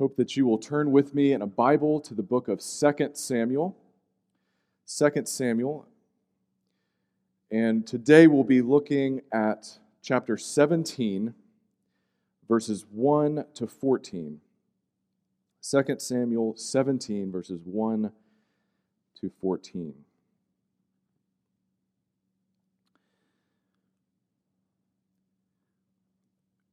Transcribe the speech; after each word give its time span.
hope 0.00 0.16
that 0.16 0.34
you 0.34 0.46
will 0.46 0.56
turn 0.56 0.90
with 0.92 1.14
me 1.14 1.34
in 1.34 1.42
a 1.42 1.46
Bible 1.46 2.00
to 2.00 2.14
the 2.14 2.22
book 2.22 2.48
of 2.48 2.58
2 2.60 3.10
Samuel. 3.12 3.76
2 4.86 5.10
Samuel. 5.26 5.86
And 7.50 7.86
today 7.86 8.26
we'll 8.26 8.42
be 8.42 8.62
looking 8.62 9.20
at 9.30 9.78
chapter 10.02 10.38
17, 10.38 11.34
verses 12.48 12.86
1 12.90 13.44
to 13.52 13.66
14. 13.66 14.40
2 15.70 15.82
Samuel 15.98 16.56
17, 16.56 17.30
verses 17.30 17.60
1 17.62 18.10
to 19.20 19.30
14. 19.38 19.92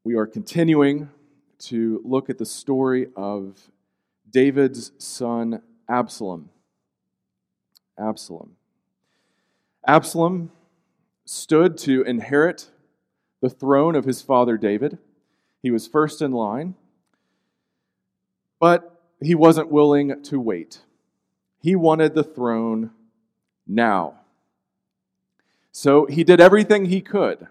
We 0.05 0.15
are 0.15 0.25
continuing 0.25 1.09
to 1.59 2.01
look 2.03 2.29
at 2.29 2.37
the 2.37 2.45
story 2.45 3.07
of 3.15 3.71
David's 4.29 4.91
son 4.97 5.61
Absalom. 5.89 6.49
Absalom. 7.97 8.55
Absalom 9.85 10.51
stood 11.25 11.77
to 11.79 12.01
inherit 12.03 12.69
the 13.41 13.49
throne 13.49 13.95
of 13.95 14.05
his 14.05 14.21
father 14.21 14.57
David. 14.57 14.97
He 15.61 15.71
was 15.71 15.87
first 15.87 16.21
in 16.21 16.31
line, 16.31 16.75
but 18.59 19.01
he 19.21 19.35
wasn't 19.35 19.71
willing 19.71 20.21
to 20.23 20.39
wait. 20.39 20.79
He 21.61 21.75
wanted 21.75 22.13
the 22.13 22.23
throne 22.23 22.91
now. 23.65 24.19
So 25.71 26.05
he 26.05 26.23
did 26.23 26.39
everything 26.39 26.85
he 26.85 27.01
could 27.01 27.47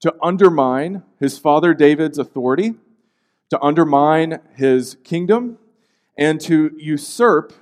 to 0.00 0.14
undermine 0.22 1.02
his 1.18 1.38
father 1.38 1.74
David's 1.74 2.18
authority 2.18 2.74
to 3.50 3.60
undermine 3.60 4.40
his 4.54 4.96
kingdom 5.04 5.58
and 6.16 6.40
to 6.42 6.74
usurp 6.78 7.52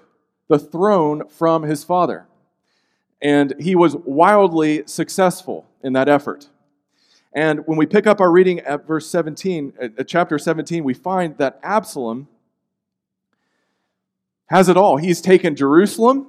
the 0.49 0.59
throne 0.59 1.29
from 1.29 1.63
his 1.63 1.85
father. 1.85 2.27
And 3.21 3.55
he 3.61 3.75
was 3.75 3.97
wildly 3.97 4.83
successful 4.87 5.67
in 5.83 5.93
that 5.95 6.09
effort. 6.09 6.49
And 7.35 7.67
when 7.67 7.79
we 7.79 7.87
pick 7.87 8.07
up 8.07 8.21
our 8.21 8.31
reading 8.31 8.61
at 8.61 8.87
verse 8.87 9.09
17, 9.09 9.73
at 9.97 10.07
chapter 10.07 10.39
17, 10.39 10.85
we 10.85 10.93
find 10.93 11.39
that 11.39 11.59
Absalom 11.63 12.29
has 14.47 14.69
it 14.69 14.77
all. 14.77 14.99
He's 14.99 15.23
taken 15.23 15.57
Jerusalem. 15.57 16.27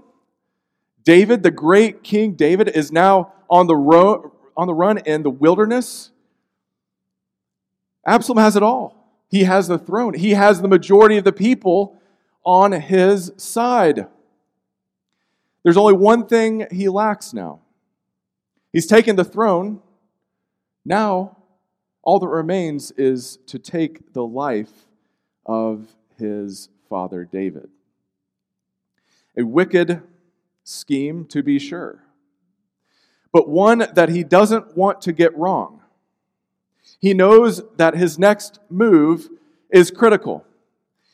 David, 1.04 1.44
the 1.44 1.52
great 1.52 2.04
King 2.04 2.34
David, 2.34 2.70
is 2.70 2.92
now 2.92 3.34
on 3.50 3.68
the, 3.68 3.76
ro- 3.76 4.34
on 4.56 4.68
the 4.68 4.74
run 4.74 5.00
in 5.00 5.24
the 5.24 5.30
wilderness. 5.30 6.12
Absalom 8.06 8.38
has 8.38 8.56
it 8.56 8.64
all. 8.64 9.03
He 9.34 9.46
has 9.46 9.68
the 9.68 9.80
throne, 9.80 10.14
he 10.14 10.36
has 10.36 10.62
the 10.62 10.68
majority 10.68 11.18
of 11.18 11.24
the 11.24 11.34
people 11.34 12.00
on 12.46 12.72
his 12.72 13.32
side. 13.36 14.06
There's 15.64 15.76
only 15.76 15.96
one 15.96 16.28
thing 16.28 16.68
he 16.70 16.88
lacks 16.88 17.34
now. 17.34 17.62
He's 18.72 18.86
taken 18.86 19.16
the 19.16 19.24
throne. 19.24 19.82
Now, 20.86 21.38
all 22.04 22.20
that 22.20 22.28
remains 22.28 22.92
is 22.92 23.40
to 23.48 23.58
take 23.58 24.14
the 24.14 24.24
life 24.24 24.86
of 25.48 25.96
his 26.20 26.70
father 26.88 27.26
David. 27.26 27.72
A 29.36 29.42
wicked 29.42 30.04
scheme, 30.64 31.26
to 31.30 31.42
be 31.42 31.58
sure, 31.58 32.04
but 33.32 33.50
one 33.50 33.88
that 33.96 34.10
he 34.10 34.24
doesn't 34.24 34.78
want 34.78 35.02
to 35.02 35.12
get 35.12 35.36
wrong. 35.36 35.82
He 37.04 37.14
knows 37.14 37.62
that 37.76 37.98
his 37.98 38.18
next 38.18 38.60
move 38.70 39.28
is 39.70 39.92
critical. 39.92 40.46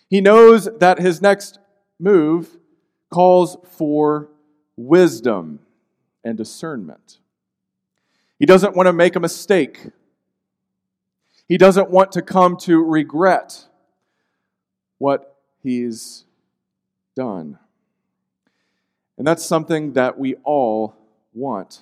He 0.08 0.22
knows 0.22 0.70
that 0.78 1.00
his 1.00 1.20
next 1.20 1.58
move 2.00 2.59
calls 3.09 3.58
for 3.64 4.30
wisdom 4.78 5.62
and 6.23 6.38
discernment. 6.38 7.18
He 8.38 8.46
doesn't 8.46 8.75
want 8.75 8.86
to 8.86 8.94
make 8.94 9.16
a 9.16 9.19
mistake. 9.19 9.88
He 11.47 11.58
doesn't 11.58 11.90
want 11.90 12.12
to 12.12 12.22
come 12.22 12.56
to 12.58 12.84
regret 12.84 13.66
what 15.00 15.38
he's 15.63 16.25
done. 17.16 17.58
And 19.18 19.25
that's 19.25 19.44
something 19.44 19.94
that 19.94 20.19
we 20.19 20.36
all 20.44 20.94
want. 21.34 21.81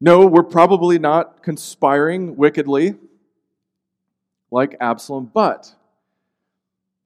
No, 0.00 0.26
we're 0.26 0.42
probably 0.42 0.98
not 0.98 1.42
conspiring 1.42 2.36
wickedly 2.36 2.96
like 4.50 4.76
Absalom, 4.80 5.30
but 5.32 5.74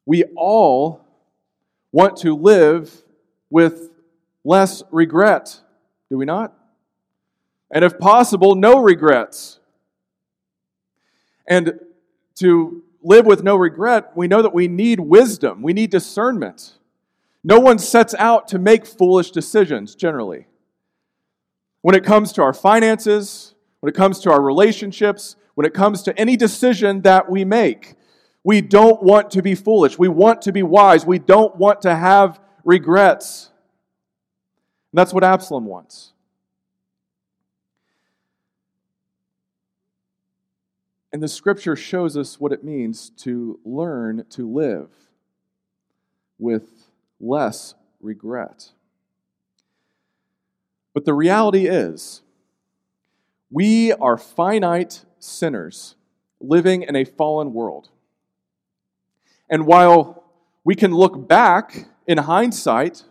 we 0.05 0.25
all 0.37 1.05
want 1.93 2.17
to 2.19 2.35
live 2.35 3.03
with 3.51 3.91
less 4.45 4.83
regret, 4.91 5.61
do 6.11 6.17
we 6.17 6.25
not? 6.25 6.55
And 7.71 7.85
if 7.85 7.99
possible, 7.99 8.55
no 8.55 8.81
regrets. 8.81 9.61
And 11.47 11.81
to 12.37 12.83
live 13.03 13.27
with 13.27 13.43
no 13.43 13.57
regret, 13.57 14.13
we 14.15 14.29
know 14.29 14.43
that 14.43 14.55
we 14.55 14.69
need 14.69 15.01
wisdom, 15.01 15.63
we 15.63 15.73
need 15.73 15.91
discernment. 15.91 16.75
No 17.45 17.61
one 17.61 17.79
sets 17.79 18.15
out 18.19 18.49
to 18.49 18.59
make 18.59 18.85
foolish 18.85 19.31
decisions 19.31 19.95
generally. 19.95 20.47
When 21.83 21.95
it 21.95 22.05
comes 22.05 22.33
to 22.33 22.43
our 22.43 22.53
finances, 22.53 23.55
when 23.81 23.91
it 23.91 23.95
comes 23.97 24.21
to 24.21 24.31
our 24.31 24.43
relationships, 24.43 25.37
when 25.55 25.67
it 25.67 25.75
comes 25.75 26.03
to 26.03 26.19
any 26.19 26.37
decision 26.37 27.03
that 27.03 27.31
we 27.31 27.45
make, 27.45 27.95
we 28.45 28.61
don't 28.61 29.03
want 29.03 29.31
to 29.33 29.43
be 29.43 29.55
foolish. 29.55 29.99
We 29.99 30.09
want 30.09 30.43
to 30.43 30.53
be 30.53 30.63
wise. 30.63 31.05
We 31.05 31.19
don't 31.19 31.57
want 31.57 31.83
to 31.83 31.95
have 31.95 32.41
regrets. 32.65 33.51
And 34.93 34.99
that's 34.99 35.13
what 35.13 35.25
Absalom 35.25 35.67
wants. 35.67 36.13
And 41.13 41.23
the 41.23 41.29
scripture 41.29 41.75
shows 41.75 42.17
us 42.17 42.39
what 42.39 42.53
it 42.53 42.63
means 42.63 43.11
to 43.19 43.59
learn 43.65 44.25
to 44.31 44.51
live 44.51 44.91
with 46.39 46.91
less 47.19 47.75
regret. 48.01 48.73
But 50.99 51.05
the 51.05 51.15
reality 51.15 51.69
is, 51.69 52.23
we 53.53 53.93
are 53.93 54.19
finite 54.19 55.05
sinners 55.21 55.95
living 56.41 56.83
in 56.83 56.97
a 56.97 57.05
fallen 57.05 57.55
world. 57.55 57.91
And 59.49 59.65
while 59.65 60.25
we 60.65 60.75
can 60.75 60.93
look 60.93 61.29
back 61.29 61.87
in 62.09 62.19
hindsight 62.19 63.05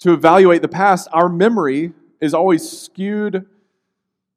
to 0.00 0.12
evaluate 0.12 0.62
the 0.62 0.66
past, 0.66 1.06
our 1.12 1.28
memory 1.28 1.92
is 2.20 2.34
always 2.34 2.68
skewed 2.68 3.46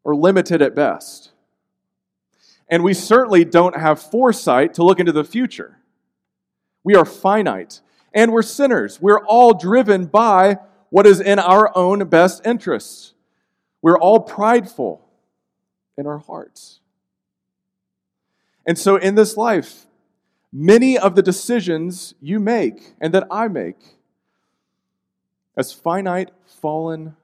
or 0.04 0.16
limited 0.16 0.62
at 0.62 0.76
best. 0.76 1.32
And 2.70 2.84
we 2.84 2.94
certainly 2.94 3.46
don't 3.46 3.76
have 3.76 4.00
foresight 4.00 4.76
to 4.76 4.84
look 4.84 5.00
into 5.00 5.12
the 5.12 5.24
future. 5.24 5.80
We 6.84 6.94
are 6.94 7.04
finite 7.04 7.82
and 8.14 8.32
we're 8.32 8.44
sinners. 8.44 9.02
We're 9.02 9.26
all 9.26 9.56
driven 9.56 10.06
by 10.06 10.60
what 10.92 11.08
is 11.08 11.20
in 11.20 11.40
our 11.40 11.76
own 11.76 12.08
best 12.08 12.46
interests. 12.46 13.14
We're 13.82 13.98
all 13.98 14.20
prideful 14.20 15.02
in 15.98 16.06
our 16.06 16.20
hearts. 16.20 16.82
And 18.68 18.78
so, 18.78 18.98
in 18.98 19.16
this 19.16 19.36
life, 19.36 19.88
many 20.54 20.98
of 20.98 21.16
the 21.16 21.24
decisions 21.24 22.14
you 22.22 22.40
make 22.40 22.94
and 23.02 23.12
that 23.16 23.26
I 23.32 23.48
make 23.48 23.80
as 25.58 25.74
finite, 25.74 26.30
fallen 26.46 27.16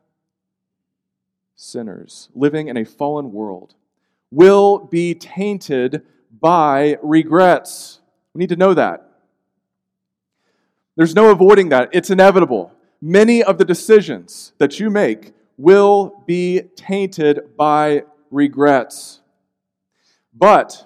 sinners 1.56 2.30
living 2.34 2.70
in 2.70 2.78
a 2.78 2.86
fallen 2.86 3.32
world 3.32 3.76
will 4.32 4.80
be 4.80 5.14
tainted 5.14 6.04
by 6.40 6.98
regrets. 7.04 8.00
We 8.34 8.40
need 8.40 8.50
to 8.50 8.56
know 8.56 8.74
that. 8.74 9.10
There's 10.96 11.14
no 11.14 11.30
avoiding 11.32 11.70
that, 11.70 11.90
it's 11.92 12.10
inevitable 12.10 12.72
many 13.02 13.44
of 13.44 13.58
the 13.58 13.66
decisions 13.66 14.54
that 14.58 14.80
you 14.80 14.90
make 14.90 15.34
will 15.58 16.24
be 16.26 16.62
tainted 16.76 17.56
by 17.58 18.04
regrets. 18.32 19.22
But 20.34 20.86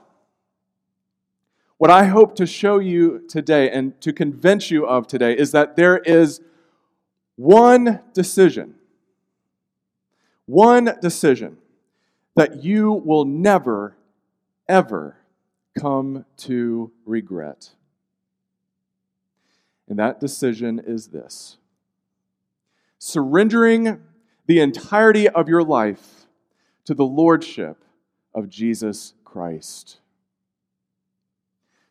what 1.78 1.90
I 1.90 2.06
hope 2.06 2.36
to 2.36 2.46
show 2.46 2.80
you 2.80 3.26
today 3.28 3.70
and 3.70 4.00
to 4.02 4.14
convince 4.14 4.70
you 4.70 4.86
of 4.86 5.08
today 5.08 5.36
is 5.38 5.52
that 5.52 5.76
there 5.76 5.98
is 5.98 6.42
one 7.36 8.02
decision, 8.14 8.76
one 10.46 10.96
decision 11.02 11.58
that 12.36 12.64
you 12.64 12.92
will 12.92 13.26
never, 13.26 13.98
ever 14.70 15.18
come 15.80 16.26
to 16.38 16.92
regret. 17.06 17.72
And 19.90 19.98
that 20.00 20.20
decision 20.20 20.80
is 20.86 21.08
this 21.08 21.58
surrendering 23.04 24.00
the 24.46 24.60
entirety 24.60 25.28
of 25.28 25.50
your 25.50 25.64
life 25.64 26.28
to 26.86 26.94
the 26.94 27.04
Lordship 27.04 27.84
of 28.32 28.48
Jesus 28.48 29.16
Christ. 29.24 29.98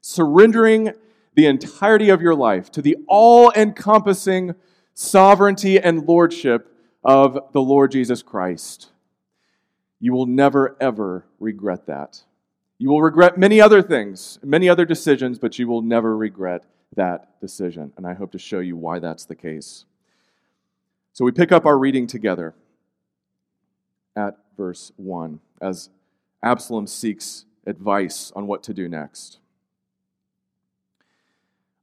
surrendering 0.01 0.93
the 1.35 1.47
entirety 1.47 2.09
of 2.09 2.21
your 2.21 2.35
life 2.35 2.71
to 2.73 2.83
the 2.83 2.97
all 3.07 3.53
encompassing 3.53 4.55
sovereignty 4.95 5.79
and 5.79 6.07
lordship 6.07 6.75
of 7.05 7.39
the 7.53 7.61
Lord 7.61 7.93
Jesus 7.93 8.23
Christ. 8.23 8.91
You 10.01 10.13
will 10.13 10.27
never, 10.27 10.77
ever 10.81 11.27
regret 11.39 11.87
that. 11.87 12.25
You 12.79 12.89
will 12.91 13.03
regret 13.03 13.39
many 13.39 13.61
other 13.61 13.83
things, 13.83 14.39
many 14.43 14.69
other 14.69 14.87
decisions, 14.87 15.39
but 15.39 15.59
you 15.59 15.69
will 15.69 15.83
never 15.83 16.17
regret 16.17 16.65
that 16.97 17.41
decision. 17.41 17.93
And 17.97 18.07
I 18.07 18.15
hope 18.15 18.33
to 18.33 18.39
show 18.39 18.61
you 18.61 18.77
why 18.77 18.99
that's 18.99 19.27
the 19.27 19.37
case. 19.37 19.85
So 21.13 21.25
we 21.25 21.33
pick 21.33 21.53
up 21.53 21.67
our 21.67 21.79
reading 21.79 22.07
together 22.07 22.55
at 24.17 24.39
verse 24.57 24.93
1 24.97 25.41
as 25.61 25.91
Absalom 26.43 26.87
seeks 26.87 27.45
advice 27.67 28.33
on 28.35 28.47
what 28.47 28.63
to 28.65 28.75
do 28.75 28.89
next. 28.89 29.39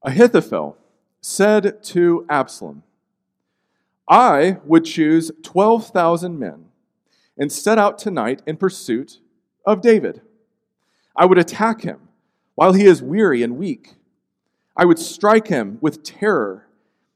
Ahithophel 0.03 0.77
said 1.21 1.83
to 1.83 2.25
Absalom, 2.29 2.83
I 4.07 4.57
would 4.63 4.85
choose 4.85 5.31
12,000 5.43 6.39
men 6.39 6.65
and 7.37 7.51
set 7.51 7.77
out 7.77 7.97
tonight 7.97 8.41
in 8.47 8.57
pursuit 8.57 9.19
of 9.65 9.81
David. 9.81 10.21
I 11.15 11.25
would 11.25 11.37
attack 11.37 11.81
him 11.81 12.07
while 12.55 12.73
he 12.73 12.85
is 12.85 13.01
weary 13.01 13.43
and 13.43 13.57
weak. 13.57 13.95
I 14.75 14.85
would 14.85 14.99
strike 14.99 15.47
him 15.47 15.77
with 15.81 16.03
terror, 16.03 16.66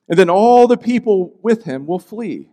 and 0.10 0.18
then 0.18 0.30
all 0.30 0.68
the 0.68 0.78
people 0.78 1.40
with 1.42 1.64
him 1.64 1.86
will 1.86 2.00
flee. 2.00 2.50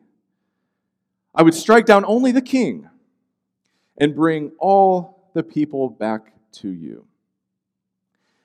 I 1.34 1.42
would 1.42 1.54
strike 1.54 1.86
down 1.86 2.04
only 2.04 2.32
the 2.32 2.42
king 2.42 2.88
and 4.00 4.14
bring 4.14 4.52
all 4.58 5.30
the 5.34 5.42
people 5.42 5.88
back 5.88 6.32
to 6.52 6.68
you. 6.68 7.06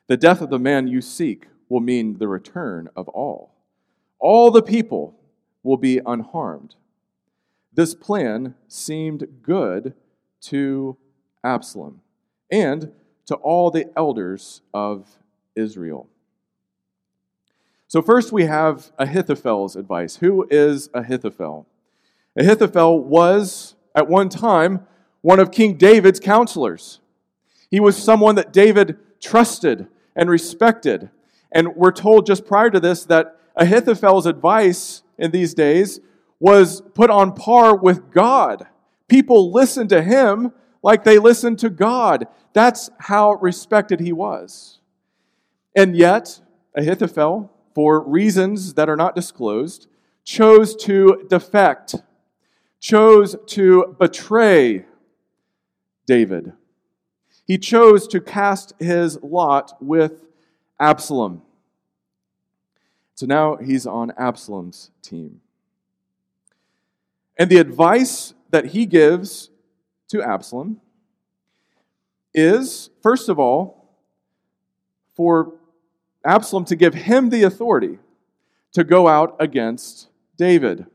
The 0.08 0.18
death 0.18 0.42
of 0.42 0.50
the 0.50 0.60
man 0.60 0.88
you 0.88 1.02
seek 1.02 1.48
will 1.70 1.80
mean 1.80 2.18
the 2.18 2.28
return 2.28 2.90
of 2.96 3.08
all. 3.10 3.56
All 4.20 4.52
the 4.52 4.62
people 4.62 5.20
will 5.64 5.78
be 5.78 6.00
unharmed. 6.06 6.76
This 7.74 7.96
plan 7.96 8.56
seemed 8.68 9.28
good 9.42 9.94
to 10.42 10.98
Absalom 11.44 12.02
and 12.52 12.92
to 13.26 13.36
all 13.36 13.72
the 13.72 13.90
elders 13.98 14.62
of 14.74 15.10
Israel. 15.56 16.10
So, 17.94 18.02
first 18.02 18.32
we 18.32 18.46
have 18.46 18.92
Ahithophel's 18.98 19.76
advice. 19.76 20.16
Who 20.16 20.48
is 20.50 20.90
Ahithophel? 20.96 21.68
Ahithophel 22.36 23.00
was, 23.00 23.76
at 23.94 24.08
one 24.08 24.30
time, 24.30 24.88
one 25.22 25.40
of 25.40 25.52
King 25.52 25.76
David's 25.76 26.20
counselors. 26.20 27.02
He 27.70 27.80
was 27.80 27.96
someone 27.96 28.34
that 28.34 28.52
David 28.52 28.98
trusted 29.22 29.86
and 30.16 30.28
respected. 30.28 31.12
And 31.52 31.76
we're 31.76 31.92
told 31.92 32.26
just 32.26 32.48
prior 32.48 32.72
to 32.72 32.80
this 32.80 33.06
that 33.06 33.40
Ahithophel's 33.56 34.26
advice 34.26 35.04
in 35.20 35.30
these 35.30 35.54
days 35.54 36.00
was 36.40 36.82
put 36.96 37.12
on 37.12 37.36
par 37.36 37.76
with 37.76 38.10
God. 38.10 38.66
People 39.08 39.52
listened 39.52 39.90
to 39.90 40.02
him 40.02 40.52
like 40.82 41.04
they 41.04 41.20
listened 41.20 41.60
to 41.60 41.70
God. 41.70 42.26
That's 42.54 42.90
how 43.02 43.34
respected 43.34 44.00
he 44.00 44.12
was. 44.12 44.80
And 45.76 45.96
yet, 45.96 46.42
Ahithophel, 46.76 47.53
for 47.74 48.02
reasons 48.02 48.76
that 48.76 48.90
are 48.90 48.96
not 48.96 49.16
disclosed, 49.16 49.88
chose 50.24 50.76
to 50.76 51.26
defect, 51.30 51.96
chose 52.80 53.36
to 53.48 53.96
betray 54.00 54.86
David. 56.06 56.54
He 57.46 57.58
chose 57.58 58.08
to 58.08 58.22
cast 58.22 58.74
his 58.80 59.22
lot 59.22 59.76
with 59.82 60.24
Absalom. 60.80 61.42
So 63.16 63.26
now 63.26 63.58
he's 63.58 63.86
on 63.86 64.12
Absalom's 64.18 64.92
team. 65.02 65.42
And 67.38 67.50
the 67.50 67.58
advice 67.58 68.34
that 68.52 68.68
he 68.68 68.86
gives 68.86 69.50
to 70.10 70.22
Absalom 70.22 70.80
is, 72.34 72.90
first 73.02 73.30
of 73.30 73.40
all, 73.40 73.90
for 75.16 75.54
Absalom 76.26 76.66
to 76.66 76.76
give 76.76 76.94
him 76.94 77.30
the 77.30 77.44
authority 77.44 78.00
to 78.74 78.84
go 78.84 79.08
out 79.08 79.36
against 79.40 80.08
David. 80.38 80.86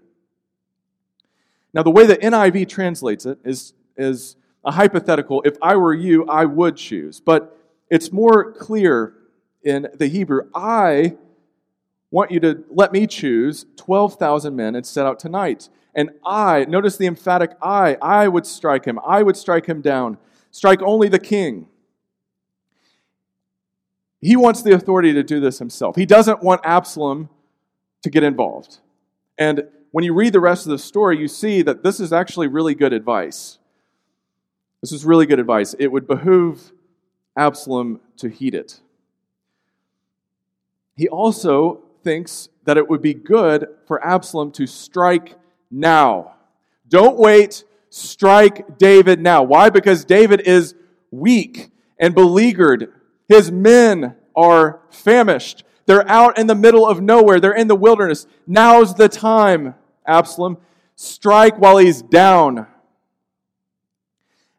Now, 1.74 1.82
the 1.82 1.90
way 1.90 2.06
the 2.06 2.16
NIV 2.16 2.68
translates 2.68 3.26
it 3.26 3.38
is, 3.44 3.74
is 3.96 4.36
a 4.64 4.72
hypothetical. 4.72 5.42
If 5.44 5.56
I 5.62 5.76
were 5.76 5.94
you, 5.94 6.26
I 6.26 6.44
would 6.44 6.76
choose. 6.76 7.20
But 7.20 7.56
it's 7.90 8.10
more 8.10 8.52
clear 8.52 9.14
in 9.62 9.88
the 9.94 10.08
Hebrew. 10.08 10.48
I 10.54 11.16
want 12.10 12.30
you 12.30 12.40
to 12.40 12.64
let 12.70 12.92
me 12.92 13.06
choose 13.06 13.66
12,000 13.76 14.56
men 14.56 14.74
and 14.74 14.86
set 14.86 15.06
out 15.06 15.18
tonight. 15.18 15.68
And 15.94 16.10
I, 16.24 16.64
notice 16.64 16.96
the 16.96 17.06
emphatic 17.06 17.52
I, 17.60 17.96
I 18.00 18.28
would 18.28 18.46
strike 18.46 18.84
him. 18.84 18.98
I 19.06 19.22
would 19.22 19.36
strike 19.36 19.66
him 19.66 19.80
down. 19.80 20.18
Strike 20.50 20.80
only 20.82 21.08
the 21.08 21.18
king. 21.18 21.66
He 24.20 24.36
wants 24.36 24.62
the 24.62 24.72
authority 24.72 25.12
to 25.12 25.22
do 25.22 25.40
this 25.40 25.58
himself. 25.58 25.96
He 25.96 26.06
doesn't 26.06 26.42
want 26.42 26.60
Absalom 26.64 27.28
to 28.02 28.10
get 28.10 28.22
involved. 28.22 28.78
And 29.38 29.68
when 29.90 30.04
you 30.04 30.12
read 30.12 30.32
the 30.32 30.40
rest 30.40 30.66
of 30.66 30.70
the 30.70 30.78
story, 30.78 31.18
you 31.18 31.28
see 31.28 31.62
that 31.62 31.82
this 31.82 32.00
is 32.00 32.12
actually 32.12 32.48
really 32.48 32.74
good 32.74 32.92
advice. 32.92 33.58
This 34.80 34.92
is 34.92 35.04
really 35.04 35.26
good 35.26 35.38
advice. 35.38 35.74
It 35.78 35.88
would 35.88 36.06
behoove 36.06 36.72
Absalom 37.36 38.00
to 38.18 38.28
heed 38.28 38.54
it. 38.54 38.80
He 40.96 41.08
also 41.08 41.82
thinks 42.02 42.48
that 42.64 42.76
it 42.76 42.88
would 42.88 43.02
be 43.02 43.14
good 43.14 43.68
for 43.86 44.04
Absalom 44.04 44.50
to 44.52 44.66
strike 44.66 45.36
now. 45.70 46.34
Don't 46.88 47.16
wait, 47.18 47.64
strike 47.90 48.78
David 48.78 49.20
now. 49.20 49.42
Why? 49.42 49.70
Because 49.70 50.04
David 50.04 50.40
is 50.40 50.74
weak 51.10 51.70
and 51.98 52.14
beleaguered. 52.14 52.92
His 53.28 53.52
men 53.52 54.16
are 54.34 54.80
famished. 54.90 55.64
They're 55.86 56.08
out 56.08 56.38
in 56.38 56.46
the 56.46 56.54
middle 56.54 56.86
of 56.86 57.00
nowhere. 57.00 57.40
They're 57.40 57.52
in 57.52 57.68
the 57.68 57.74
wilderness. 57.74 58.26
Now's 58.46 58.94
the 58.94 59.08
time, 59.08 59.74
Absalom. 60.06 60.58
Strike 60.96 61.58
while 61.58 61.78
he's 61.78 62.02
down. 62.02 62.66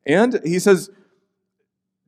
And 0.06 0.40
he 0.44 0.60
says, 0.60 0.90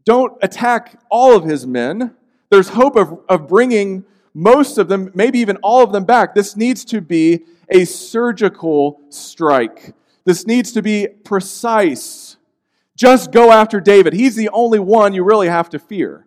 don't 0.05 0.33
attack 0.41 0.99
all 1.09 1.35
of 1.35 1.43
his 1.43 1.67
men. 1.67 2.15
There's 2.49 2.69
hope 2.69 2.95
of, 2.95 3.19
of 3.29 3.47
bringing 3.47 4.05
most 4.33 4.77
of 4.77 4.87
them, 4.87 5.11
maybe 5.13 5.39
even 5.39 5.57
all 5.57 5.83
of 5.83 5.91
them 5.91 6.05
back. 6.05 6.33
This 6.33 6.55
needs 6.55 6.83
to 6.85 7.01
be 7.01 7.45
a 7.69 7.85
surgical 7.85 9.01
strike. 9.09 9.93
This 10.25 10.47
needs 10.47 10.71
to 10.73 10.81
be 10.81 11.07
precise. 11.07 12.37
Just 12.95 13.31
go 13.31 13.51
after 13.51 13.79
David. 13.79 14.13
He's 14.13 14.35
the 14.35 14.49
only 14.49 14.79
one 14.79 15.13
you 15.13 15.23
really 15.23 15.47
have 15.47 15.69
to 15.69 15.79
fear. 15.79 16.25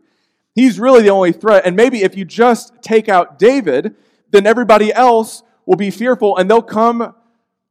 He's 0.54 0.78
really 0.78 1.02
the 1.02 1.10
only 1.10 1.32
threat. 1.32 1.66
And 1.66 1.74
maybe 1.74 2.02
if 2.02 2.16
you 2.16 2.24
just 2.24 2.80
take 2.80 3.08
out 3.08 3.38
David, 3.38 3.96
then 4.30 4.46
everybody 4.46 4.92
else 4.92 5.42
will 5.66 5.76
be 5.76 5.90
fearful 5.90 6.36
and 6.36 6.48
they'll 6.48 6.62
come 6.62 7.14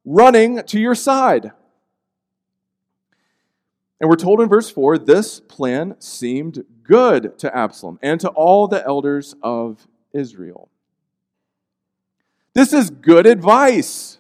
running 0.06 0.64
to 0.64 0.80
your 0.80 0.96
side. 0.96 1.52
And 4.02 4.10
we're 4.10 4.18
told 4.18 4.42
in 4.42 4.50
verse 4.50 4.70
4 4.70 4.98
this 4.98 5.40
plan 5.40 5.96
seemed 6.00 6.66
good 6.84 7.40
to 7.40 7.56
Absalom 7.56 8.00
and 8.02 8.20
to 8.20 8.28
all 8.30 8.68
the 8.68 8.86
elders 8.86 9.36
of 9.42 9.88
Israel. 10.12 10.70
This 12.54 12.74
is 12.74 12.90
good 12.90 13.26
advice. 13.26 14.20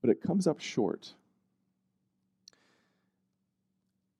But 0.00 0.10
it 0.10 0.22
comes 0.22 0.46
up 0.46 0.60
short. 0.60 1.12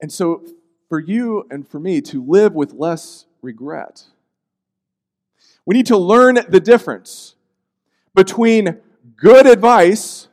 And 0.03 0.13
so, 0.13 0.43
for 0.89 0.99
you 0.99 1.47
and 1.49 1.67
for 1.67 1.79
me 1.79 2.01
to 2.03 2.23
live 2.23 2.55
with 2.55 2.75
less 2.75 3.27
regret, 3.41 4.03
we 5.65 5.77
need 5.77 5.87
to 5.87 5.97
learn 5.97 6.41
the 6.49 6.59
difference 6.59 7.37
between 8.13 8.79
good 9.17 9.47
advice 9.47 10.27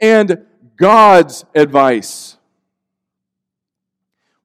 and 0.00 0.46
God's 0.76 1.44
advice. 1.54 2.38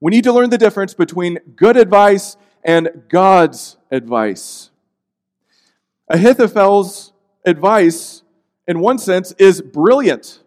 We 0.01 0.11
need 0.11 0.25
to 0.25 0.33
learn 0.33 0.49
the 0.49 0.57
difference 0.57 0.93
between 0.93 1.39
good 1.55 1.77
advice 1.77 2.35
and 2.63 3.03
God's 3.07 3.77
advice. 3.89 4.69
Ahithophel's 6.11 7.13
advice, 7.45 8.23
in 8.67 8.79
one 8.79 8.97
sense, 8.97 9.31
is 9.39 9.61
brilliant. 9.61 10.43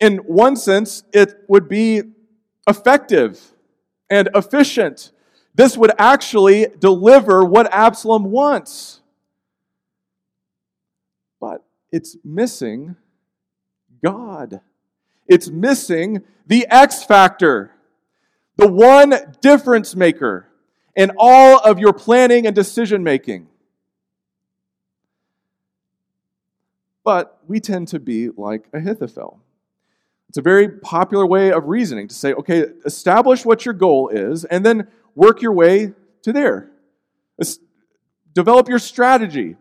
In 0.00 0.18
one 0.18 0.56
sense, 0.56 1.02
it 1.14 1.44
would 1.48 1.66
be 1.68 2.02
effective 2.66 3.52
and 4.10 4.28
efficient. 4.34 5.12
This 5.54 5.76
would 5.76 5.92
actually 5.98 6.66
deliver 6.78 7.44
what 7.44 7.72
Absalom 7.72 8.30
wants. 8.30 9.00
But 11.40 11.64
it's 11.90 12.16
missing 12.24 12.96
God. 14.04 14.60
It's 15.26 15.48
missing 15.48 16.22
the 16.46 16.66
X 16.68 17.02
factor, 17.02 17.72
the 18.56 18.68
one 18.68 19.14
difference 19.40 19.96
maker 19.96 20.48
in 20.94 21.12
all 21.18 21.58
of 21.58 21.78
your 21.78 21.92
planning 21.92 22.46
and 22.46 22.54
decision 22.54 23.02
making. 23.02 23.48
But 27.04 27.40
we 27.46 27.60
tend 27.60 27.88
to 27.88 28.00
be 28.00 28.30
like 28.30 28.66
Ahithophel. 28.72 29.40
It's 30.28 30.38
a 30.38 30.42
very 30.42 30.68
popular 30.68 31.26
way 31.26 31.52
of 31.52 31.66
reasoning 31.66 32.08
to 32.08 32.14
say, 32.14 32.32
okay, 32.34 32.66
establish 32.84 33.44
what 33.44 33.64
your 33.64 33.74
goal 33.74 34.08
is 34.08 34.44
and 34.44 34.66
then 34.66 34.88
work 35.14 35.40
your 35.40 35.52
way 35.52 35.92
to 36.22 36.32
there. 36.32 36.70
Develop 38.36 38.68
your 38.68 38.78
strategy, 38.78 39.56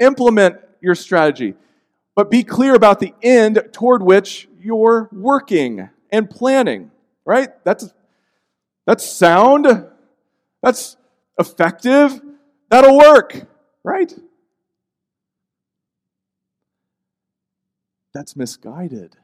implement 0.00 0.56
your 0.80 0.96
strategy, 0.96 1.54
but 2.16 2.28
be 2.28 2.42
clear 2.42 2.74
about 2.74 2.98
the 2.98 3.14
end 3.22 3.62
toward 3.72 4.02
which 4.02 4.48
you're 4.58 5.08
working 5.12 5.88
and 6.10 6.28
planning, 6.28 6.90
right? 7.24 7.50
That's, 7.64 7.88
that's 8.84 9.08
sound, 9.08 9.86
that's 10.60 10.96
effective, 11.38 12.20
that'll 12.68 12.98
work, 12.98 13.46
right? 13.84 14.12
That's 18.12 18.34
misguided. 18.34 19.14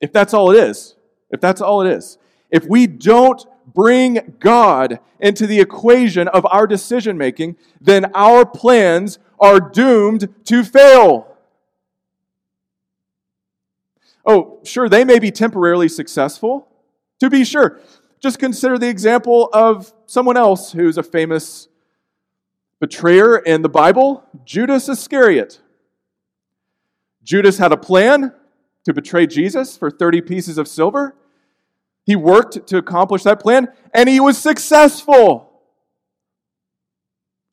If 0.00 0.12
that's 0.12 0.34
all 0.34 0.50
it 0.50 0.56
is, 0.56 0.96
if 1.30 1.40
that's 1.40 1.60
all 1.60 1.82
it 1.82 1.90
is, 1.90 2.18
if 2.50 2.64
we 2.66 2.86
don't 2.86 3.44
bring 3.72 4.36
God 4.40 4.98
into 5.20 5.46
the 5.46 5.60
equation 5.60 6.26
of 6.28 6.46
our 6.46 6.66
decision 6.66 7.16
making, 7.16 7.56
then 7.80 8.10
our 8.14 8.44
plans 8.44 9.18
are 9.38 9.60
doomed 9.60 10.28
to 10.46 10.64
fail. 10.64 11.36
Oh, 14.24 14.58
sure, 14.64 14.88
they 14.88 15.04
may 15.04 15.18
be 15.18 15.30
temporarily 15.30 15.88
successful. 15.88 16.68
To 17.20 17.30
be 17.30 17.44
sure, 17.44 17.80
just 18.20 18.38
consider 18.38 18.78
the 18.78 18.88
example 18.88 19.48
of 19.52 19.92
someone 20.06 20.36
else 20.36 20.72
who's 20.72 20.98
a 20.98 21.02
famous 21.02 21.68
betrayer 22.80 23.38
in 23.38 23.62
the 23.62 23.68
Bible 23.68 24.24
Judas 24.44 24.88
Iscariot. 24.88 25.60
Judas 27.22 27.58
had 27.58 27.72
a 27.72 27.76
plan 27.76 28.34
to 28.84 28.94
betray 28.94 29.26
Jesus 29.26 29.76
for 29.76 29.90
30 29.90 30.22
pieces 30.22 30.58
of 30.58 30.68
silver. 30.68 31.16
He 32.04 32.16
worked 32.16 32.66
to 32.68 32.78
accomplish 32.78 33.22
that 33.24 33.40
plan, 33.40 33.68
and 33.92 34.08
he 34.08 34.20
was 34.20 34.38
successful. 34.38 35.62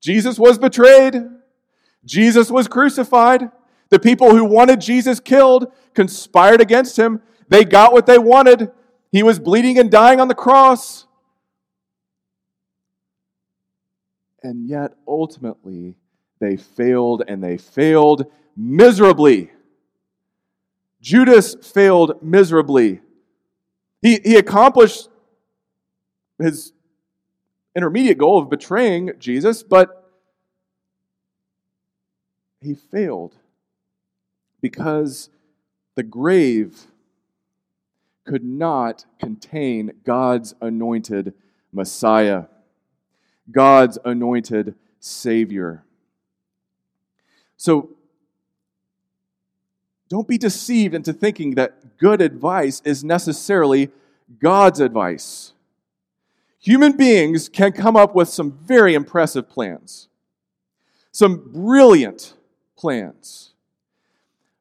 Jesus 0.01 0.39
was 0.39 0.57
betrayed. 0.57 1.15
Jesus 2.05 2.50
was 2.50 2.67
crucified. 2.67 3.51
The 3.89 4.00
people 4.00 4.31
who 4.31 4.46
wanted 4.46 4.81
Jesus 4.81 5.19
killed 5.19 5.72
conspired 5.93 6.62
against 6.62 6.98
him. 6.98 7.22
They 7.50 7.63
got 7.63 7.93
what 7.93 8.05
they 8.05 8.17
wanted. 8.17 8.72
He 9.12 9.24
was 9.24 9.39
bleeding 9.39 9.77
and 9.77 9.91
dying 9.91 10.19
on 10.19 10.27
the 10.27 10.36
cross. 10.36 11.07
And 14.43 14.67
yet, 14.67 14.93
ultimately, 15.07 15.96
they 16.39 16.57
failed 16.57 17.24
and 17.27 17.43
they 17.43 17.57
failed 17.57 18.31
miserably. 18.55 19.51
Judas 21.08 21.56
failed 21.56 22.22
miserably. 22.22 23.00
He, 24.02 24.20
he 24.26 24.36
accomplished 24.36 25.08
his 26.38 26.74
intermediate 27.74 28.18
goal 28.18 28.40
of 28.40 28.50
betraying 28.50 29.14
Jesus, 29.18 29.64
but 29.64 30.12
he 32.60 32.74
failed 32.74 33.36
because 34.60 35.30
the 35.96 36.04
grave 36.04 36.88
could 38.26 38.44
not 38.44 39.06
contain 39.18 39.94
God's 40.04 40.56
anointed 40.60 41.34
Messiah, 41.72 42.48
God's 43.50 43.98
anointed 44.04 44.76
Savior. 45.00 45.86
So 47.56 47.97
don't 50.10 50.28
be 50.28 50.38
deceived 50.38 50.94
into 50.94 51.14
thinking 51.14 51.56
that 51.56 51.98
good 51.98 52.22
advice 52.22 52.82
is 52.86 53.04
necessarily 53.04 53.92
God's 54.40 54.80
advice. 54.80 55.54
Human 56.60 56.94
beings 56.94 57.50
can 57.50 57.72
come 57.72 57.96
up 57.96 58.16
with 58.16 58.30
some 58.30 58.52
very 58.52 58.94
impressive 58.94 59.50
plans, 59.50 60.10
some 61.12 61.52
brilliant 61.52 62.34
plans. 62.78 63.54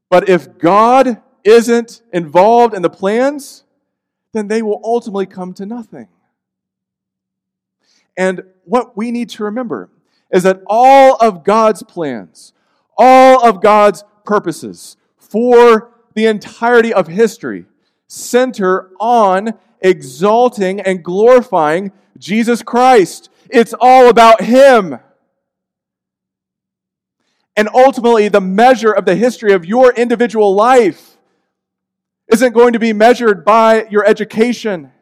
But 0.09 0.29
if 0.29 0.59
God 0.59 1.23
isn't 1.45 2.03
involved 2.13 2.75
in 2.75 2.83
the 2.83 2.91
plans, 2.91 3.65
then 4.33 4.49
they 4.49 4.63
will 4.63 4.81
ultimately 4.85 5.27
come 5.27 5.55
to 5.55 5.67
nothing. 5.67 6.09
And 8.17 8.43
what 8.65 8.97
we 8.97 9.11
need 9.11 9.31
to 9.31 9.45
remember 9.45 9.91
is 10.31 10.43
that 10.43 10.63
all 10.67 11.17
of 11.17 11.45
God's 11.45 11.83
plans, 11.83 12.53
all 12.97 13.47
of 13.47 13.63
God's 13.63 14.05
purposes, 14.25 14.97
for 15.29 15.93
the 16.15 16.27
entirety 16.27 16.93
of 16.93 17.07
history 17.09 17.67
center 18.09 18.91
on 19.01 19.55
exalting 19.81 20.81
and 20.81 21.03
glorifying 21.03 21.93
Jesus 22.19 22.63
Christ. 22.63 23.29
It's 23.51 23.75
all 23.81 24.09
about 24.09 24.43
Him. 24.43 24.99
And 27.57 27.69
ultimately, 27.75 28.29
the 28.29 28.41
measure 28.41 28.93
of 28.93 29.05
the 29.05 29.17
history 29.17 29.53
of 29.53 29.65
your 29.65 29.93
individual 29.93 30.55
life 30.55 31.17
isn't 32.29 32.53
going 32.53 32.73
to 32.73 32.79
be 32.79 32.93
measured 32.93 33.45
by 33.45 33.87
your 33.91 34.05
education. 34.07 34.93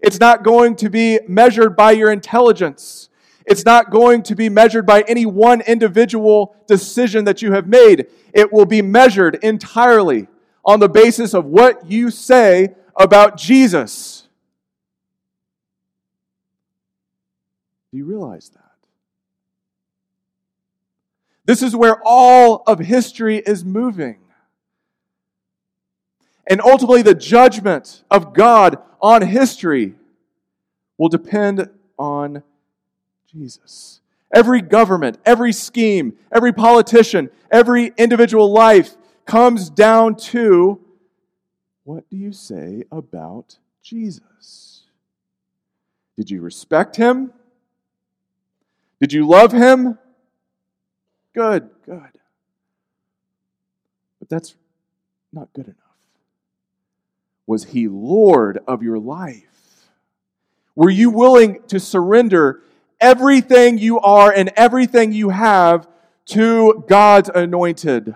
It's 0.00 0.20
not 0.20 0.44
going 0.44 0.76
to 0.76 0.90
be 0.90 1.20
measured 1.26 1.74
by 1.74 1.92
your 1.92 2.12
intelligence. 2.12 3.08
It's 3.46 3.64
not 3.64 3.90
going 3.90 4.24
to 4.24 4.34
be 4.34 4.48
measured 4.48 4.86
by 4.86 5.02
any 5.02 5.24
one 5.24 5.60
individual 5.60 6.56
decision 6.66 7.24
that 7.26 7.42
you 7.42 7.52
have 7.52 7.68
made. 7.68 8.06
It 8.32 8.52
will 8.52 8.66
be 8.66 8.82
measured 8.82 9.36
entirely 9.36 10.26
on 10.64 10.80
the 10.80 10.88
basis 10.88 11.32
of 11.32 11.44
what 11.44 11.88
you 11.88 12.10
say 12.10 12.74
about 12.96 13.36
Jesus. 13.36 14.26
Do 17.92 17.98
you 17.98 18.04
realize 18.04 18.48
that? 18.50 18.62
This 21.44 21.62
is 21.62 21.76
where 21.76 22.02
all 22.04 22.64
of 22.66 22.80
history 22.80 23.38
is 23.38 23.64
moving. 23.64 24.18
And 26.48 26.60
ultimately, 26.60 27.02
the 27.02 27.14
judgment 27.14 28.02
of 28.10 28.34
God 28.34 28.78
on 29.00 29.22
history 29.22 29.94
will 30.98 31.08
depend 31.08 31.70
on 31.96 32.42
Jesus. 33.36 34.00
Every 34.34 34.60
government, 34.60 35.18
every 35.24 35.52
scheme, 35.52 36.14
every 36.32 36.52
politician, 36.52 37.30
every 37.50 37.92
individual 37.96 38.52
life 38.52 38.96
comes 39.24 39.70
down 39.70 40.16
to 40.16 40.80
what 41.84 42.08
do 42.10 42.16
you 42.16 42.32
say 42.32 42.82
about 42.90 43.58
Jesus? 43.82 44.82
Did 46.16 46.30
you 46.30 46.40
respect 46.40 46.96
him? 46.96 47.32
Did 49.00 49.12
you 49.12 49.28
love 49.28 49.52
him? 49.52 49.98
Good, 51.34 51.68
good. 51.84 52.18
But 54.18 54.28
that's 54.28 54.56
not 55.32 55.52
good 55.52 55.66
enough. 55.66 55.76
Was 57.46 57.64
he 57.64 57.86
Lord 57.86 58.58
of 58.66 58.82
your 58.82 58.98
life? 58.98 59.90
Were 60.74 60.90
you 60.90 61.10
willing 61.10 61.62
to 61.68 61.78
surrender 61.78 62.62
everything 63.00 63.78
you 63.78 64.00
are 64.00 64.32
and 64.32 64.52
everything 64.56 65.12
you 65.12 65.30
have 65.30 65.88
to 66.26 66.84
God's 66.88 67.30
anointed. 67.34 68.14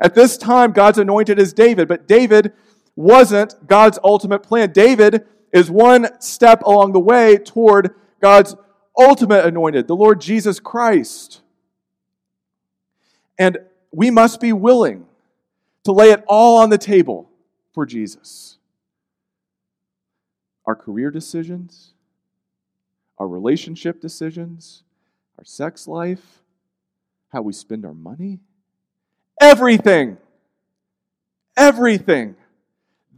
At 0.00 0.14
this 0.14 0.36
time, 0.36 0.72
God's 0.72 0.98
anointed 0.98 1.38
is 1.38 1.52
David, 1.52 1.88
but 1.88 2.08
David 2.08 2.52
wasn't 2.96 3.66
God's 3.66 3.98
ultimate 4.02 4.42
plan. 4.42 4.72
David 4.72 5.26
is 5.52 5.70
one 5.70 6.08
step 6.20 6.62
along 6.62 6.92
the 6.92 7.00
way 7.00 7.36
toward 7.36 7.94
God's 8.20 8.56
ultimate 8.98 9.44
anointed, 9.44 9.88
the 9.88 9.96
Lord 9.96 10.20
Jesus 10.20 10.58
Christ. 10.60 11.42
And 13.38 13.58
we 13.92 14.10
must 14.10 14.40
be 14.40 14.52
willing 14.52 15.06
to 15.84 15.92
lay 15.92 16.10
it 16.10 16.22
all 16.26 16.58
on 16.58 16.70
the 16.70 16.78
table 16.78 17.30
for 17.72 17.86
Jesus. 17.86 18.58
Our 20.66 20.76
career 20.76 21.10
decisions, 21.10 21.89
our 23.20 23.28
relationship 23.28 24.00
decisions, 24.00 24.82
our 25.38 25.44
sex 25.44 25.86
life, 25.86 26.40
how 27.28 27.42
we 27.42 27.52
spend 27.52 27.84
our 27.84 27.92
money. 27.92 28.40
Everything. 29.38 30.16
Everything. 31.54 32.34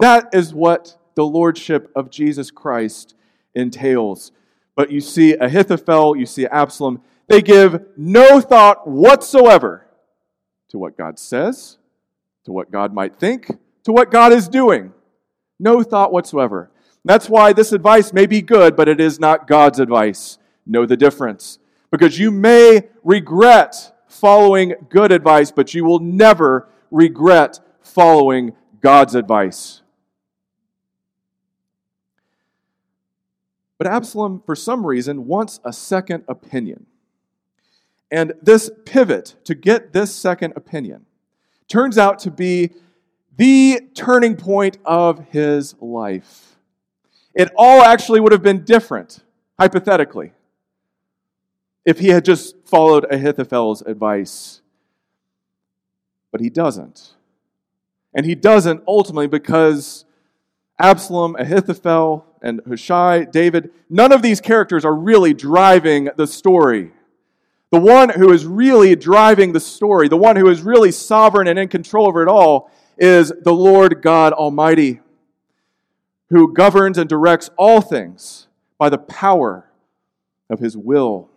That 0.01 0.35
is 0.35 0.53
what 0.53 0.99
the 1.15 1.25
lordship 1.25 1.93
of 1.95 2.11
Jesus 2.11 2.51
Christ 2.51 3.15
entails. 3.55 4.33
But 4.75 4.91
you 4.91 5.01
see 5.01 5.35
Ahithophel, 5.35 6.17
you 6.17 6.27
see 6.27 6.47
Absalom, 6.47 7.01
they 7.29 7.41
give 7.41 7.87
no 7.97 8.41
thought 8.41 8.89
whatsoever 8.89 9.87
to 10.71 10.79
what 10.79 10.99
God 10.99 11.17
says, 11.17 11.79
to 12.45 12.51
what 12.51 12.73
God 12.73 12.93
might 12.93 13.15
think, 13.15 13.47
to 13.85 13.93
what 13.93 14.11
God 14.11 14.33
is 14.33 14.49
doing. 14.49 14.93
No 15.61 15.85
thought 15.85 16.13
whatsoever. 16.13 16.72
That's 17.05 17.29
why 17.29 17.53
this 17.53 17.73
advice 17.73 18.13
may 18.13 18.27
be 18.27 18.43
good, 18.43 18.77
but 18.77 18.89
it 18.89 19.01
is 19.01 19.19
not 19.19 19.49
God's 19.49 19.81
advice. 19.81 20.39
Know 20.65 20.87
the 20.87 20.97
difference. 20.97 21.59
Because 21.91 22.19
you 22.19 22.31
may 22.31 22.89
regret 23.03 23.93
following 24.07 24.75
good 24.89 25.11
advice, 25.11 25.51
but 25.51 25.75
you 25.75 25.85
will 25.85 25.99
never 25.99 26.69
regret 26.91 27.59
following 27.81 28.53
God's 28.81 29.15
advice. 29.15 29.83
But 33.79 33.89
Absalom, 33.89 34.43
for 34.47 34.55
some 34.55 34.87
reason, 34.87 35.27
wants 35.27 35.59
a 35.65 35.73
second 35.73 36.23
opinion. 36.29 36.87
And 38.13 38.35
this 38.41 38.71
pivot 38.85 39.35
to 39.45 39.57
get 39.57 39.93
this 39.93 40.15
second 40.15 40.53
opinion 40.55 41.07
turns 41.67 41.99
out 41.99 42.21
to 42.21 42.31
be 42.31 42.71
the 43.37 43.81
turning 43.95 44.37
point 44.37 44.79
of 44.85 45.27
his 45.31 45.75
life. 45.81 46.52
It 47.35 47.51
all 47.57 47.83
actually 47.83 48.21
would 48.21 48.33
have 48.33 48.43
been 48.43 48.65
different, 48.65 49.21
hypothetically, 49.59 50.33
if 51.85 51.99
he 51.99 52.09
had 52.09 52.25
just 52.25 52.57
followed 52.65 53.07
Ahithophel's 53.11 53.83
advice. 53.83 54.61
But 56.31 56.41
he 56.41 56.51
doesn't. 56.51 57.15
And 58.15 58.27
he 58.27 58.35
doesn't 58.35 58.83
ultimately 58.87 59.27
because 59.27 60.05
Absalom, 60.79 61.37
Ahithophel, 61.39 62.27
and 62.43 62.61
Hushai, 62.67 63.25
David, 63.25 63.71
none 63.89 64.13
of 64.13 64.21
these 64.21 64.41
characters 64.41 64.85
are 64.85 64.95
really 64.95 65.33
driving 65.33 66.09
the 66.17 66.27
story. 66.27 66.93
The 67.71 67.81
one 67.81 68.11
who 68.11 68.33
is 68.33 68.45
really 68.45 68.97
driving 68.97 69.53
the 69.53 69.61
story, 69.61 70.09
the 70.09 70.17
one 70.17 70.37
who 70.37 70.49
is 70.49 70.61
really 70.61 70.93
sovereign 70.93 71.47
and 71.47 71.59
in 71.59 71.69
control 71.69 72.09
over 72.09 72.23
it 72.23 72.29
all, 72.29 72.71
is 72.99 73.33
the 73.43 73.53
Lord 73.53 74.03
God 74.03 74.33
Almighty, 74.33 75.01
who 76.33 76.51
governs 76.51 76.97
and 76.97 77.11
directs 77.11 77.51
all 77.59 77.83
things 77.83 78.49
by 78.79 78.89
the 78.89 78.97
power 78.97 79.71
of 80.49 80.61
his 80.61 80.79
will 80.79 81.29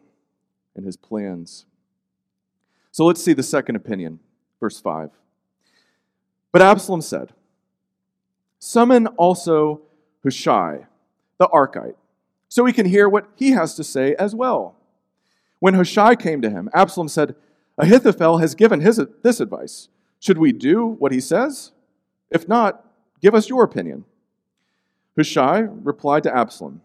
and 0.73 0.85
his 0.85 0.95
plans. 0.95 1.65
So 2.91 3.05
let's 3.05 3.21
see 3.21 3.33
the 3.33 3.43
second 3.43 3.75
opinion, 3.75 4.19
verse 4.57 4.79
5. 4.79 5.11
But 6.53 6.61
Absalom 6.61 7.01
said, 7.01 7.33
Summon 8.57 9.07
also 9.07 9.81
Hushai, 10.23 10.87
the 11.39 11.47
Archite, 11.47 11.95
so 12.47 12.63
we 12.63 12.71
can 12.71 12.85
hear 12.85 13.09
what 13.09 13.27
he 13.35 13.51
has 13.51 13.75
to 13.75 13.83
say 13.83 14.15
as 14.15 14.33
well. 14.33 14.77
When 15.59 15.73
Hushai 15.73 16.15
came 16.15 16.41
to 16.41 16.49
him, 16.49 16.69
Absalom 16.73 17.09
said, 17.09 17.35
Ahithophel 17.77 18.37
has 18.37 18.55
given 18.55 18.79
his, 18.79 19.01
this 19.23 19.41
advice. 19.41 19.89
Should 20.21 20.37
we 20.37 20.53
do 20.53 20.85
what 20.87 21.11
he 21.11 21.19
says? 21.19 21.73
If 22.31 22.47
not, 22.47 22.85
give 23.19 23.35
us 23.35 23.49
your 23.49 23.65
opinion. 23.65 24.05
Hushai 25.17 25.59
replied 25.59 26.23
to 26.23 26.35
Absalom, 26.35 26.81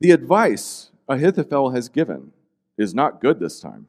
The 0.00 0.10
advice 0.10 0.90
Ahithophel 1.08 1.70
has 1.70 1.88
given 1.88 2.32
is 2.76 2.94
not 2.94 3.20
good 3.20 3.38
this 3.38 3.60
time. 3.60 3.88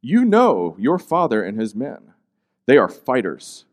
You 0.00 0.24
know 0.24 0.76
your 0.78 0.98
father 0.98 1.42
and 1.42 1.58
his 1.58 1.74
men. 1.74 2.12
They 2.66 2.76
are 2.76 2.88
fighters, 2.88 3.64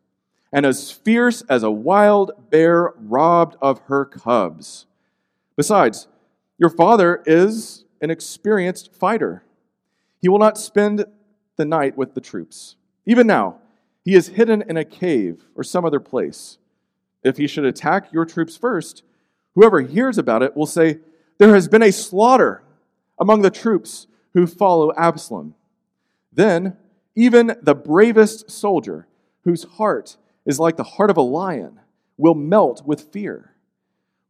and 0.52 0.66
as 0.66 0.92
fierce 0.92 1.44
as 1.50 1.64
a 1.64 1.72
wild 1.72 2.32
bear 2.50 2.94
robbed 2.98 3.56
of 3.62 3.80
her 3.88 4.06
cubs. 4.06 4.86
Besides, 5.56 6.08
your 6.58 6.70
father 6.70 7.22
is 7.26 7.86
an 8.02 8.10
experienced 8.10 8.94
fighter. 8.94 9.44
He 10.22 10.30
will 10.30 10.40
not 10.40 10.58
spend 10.58 11.06
the 11.58 11.66
night 11.66 11.98
with 11.98 12.14
the 12.14 12.22
troops. 12.22 12.76
Even 13.06 13.28
now, 13.28 13.58
he 14.04 14.16
is 14.16 14.30
hidden 14.30 14.64
in 14.68 14.78
a 14.78 14.86
cave 14.86 15.46
or 15.56 15.64
some 15.64 15.86
other 15.86 16.00
place. 16.00 16.58
If 17.24 17.38
he 17.38 17.48
should 17.48 17.66
attack 17.66 18.12
your 18.12 18.26
troops 18.26 18.58
first, 18.58 19.04
whoever 19.56 19.82
hears 19.82 20.18
about 20.18 20.44
it 20.44 20.56
will 20.56 20.66
say, 20.66 21.00
There 21.38 21.54
has 21.54 21.68
been 21.68 21.84
a 21.84 21.92
slaughter 21.92 22.64
among 23.20 23.42
the 23.42 23.52
troops 23.52 24.08
who 24.34 24.48
follow 24.48 24.94
Absalom. 24.98 25.56
Then, 26.32 26.78
even 27.16 27.56
the 27.62 27.76
bravest 27.76 28.50
soldier, 28.50 29.08
whose 29.44 29.64
heart 29.64 30.18
is 30.46 30.60
like 30.60 30.78
the 30.78 30.84
heart 30.84 31.10
of 31.10 31.18
a 31.18 31.22
lion, 31.22 31.80
will 32.18 32.36
melt 32.36 32.86
with 32.86 33.14
fear. 33.14 33.54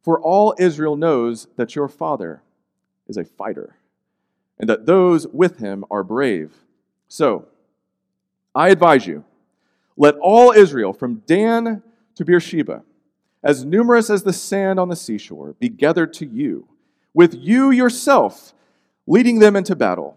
For 0.02 0.20
all 0.20 0.54
Israel 0.58 0.96
knows 0.96 1.48
that 1.56 1.74
your 1.74 1.88
father 1.88 2.42
is 3.08 3.16
a 3.16 3.24
fighter, 3.24 3.76
and 4.58 4.68
that 4.68 4.86
those 4.86 5.26
with 5.28 5.58
him 5.58 5.84
are 5.90 6.04
brave. 6.04 6.52
So, 7.08 7.48
I 8.54 8.68
advise 8.68 9.06
you, 9.06 9.24
let 9.96 10.14
all 10.16 10.52
Israel, 10.52 10.92
from 10.92 11.22
Dan 11.26 11.82
to 12.16 12.24
Beersheba, 12.24 12.82
as 13.42 13.64
numerous 13.64 14.08
as 14.10 14.22
the 14.22 14.32
sand 14.32 14.80
on 14.80 14.88
the 14.88 14.96
seashore, 14.96 15.54
be 15.58 15.68
gathered 15.68 16.12
to 16.14 16.26
you, 16.26 16.68
with 17.12 17.34
you 17.34 17.70
yourself 17.70 18.54
leading 19.06 19.38
them 19.38 19.54
into 19.54 19.76
battle. 19.76 20.16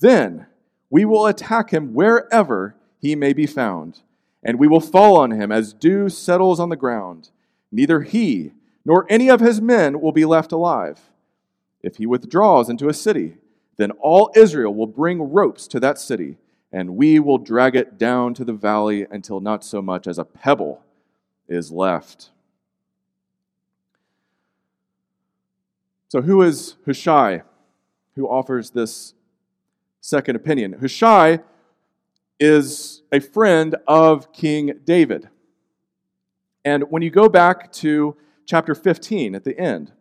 Then 0.00 0.46
we 0.90 1.04
will 1.04 1.26
attack 1.26 1.70
him 1.70 1.94
wherever 1.94 2.74
he 2.98 3.16
may 3.16 3.32
be 3.32 3.46
found, 3.46 4.00
and 4.42 4.58
we 4.58 4.68
will 4.68 4.80
fall 4.80 5.16
on 5.16 5.30
him 5.30 5.50
as 5.50 5.72
dew 5.72 6.08
settles 6.08 6.60
on 6.60 6.68
the 6.68 6.76
ground. 6.76 7.30
Neither 7.72 8.02
he 8.02 8.52
nor 8.84 9.06
any 9.08 9.28
of 9.28 9.40
his 9.40 9.60
men 9.60 10.00
will 10.00 10.12
be 10.12 10.24
left 10.24 10.52
alive. 10.52 11.10
If 11.82 11.96
he 11.96 12.06
withdraws 12.06 12.68
into 12.68 12.88
a 12.88 12.94
city, 12.94 13.36
then 13.76 13.90
all 13.92 14.30
Israel 14.34 14.74
will 14.74 14.86
bring 14.86 15.32
ropes 15.32 15.66
to 15.68 15.80
that 15.80 15.98
city, 15.98 16.36
and 16.72 16.96
we 16.96 17.18
will 17.18 17.38
drag 17.38 17.76
it 17.76 17.98
down 17.98 18.34
to 18.34 18.44
the 18.44 18.52
valley 18.52 19.06
until 19.10 19.40
not 19.40 19.64
so 19.64 19.80
much 19.80 20.06
as 20.06 20.18
a 20.18 20.24
pebble 20.24 20.82
is 21.50 21.70
left. 21.70 22.30
So, 26.08 26.22
who 26.22 26.40
is 26.42 26.76
Hushai 26.86 27.42
who 28.14 28.26
offers 28.26 28.70
this 28.70 29.14
second 30.00 30.36
opinion? 30.36 30.72
Hushai 30.80 31.40
is 32.38 33.02
a 33.12 33.20
friend 33.20 33.76
of 33.86 34.32
King 34.32 34.80
David. 34.84 35.28
And 36.64 36.84
when 36.90 37.02
you 37.02 37.10
go 37.10 37.28
back 37.28 37.70
to 37.74 38.16
chapter 38.46 38.74
15 38.74 39.34
at 39.34 39.44
the 39.44 39.58
end, 39.58 39.92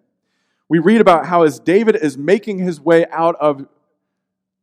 we 0.70 0.80
read 0.80 1.02
about 1.02 1.26
how 1.26 1.44
as 1.44 1.60
David 1.60 1.96
is 1.96 2.18
making 2.18 2.60
his 2.60 2.80
way 2.80 3.06
out 3.12 3.36
of 3.40 3.68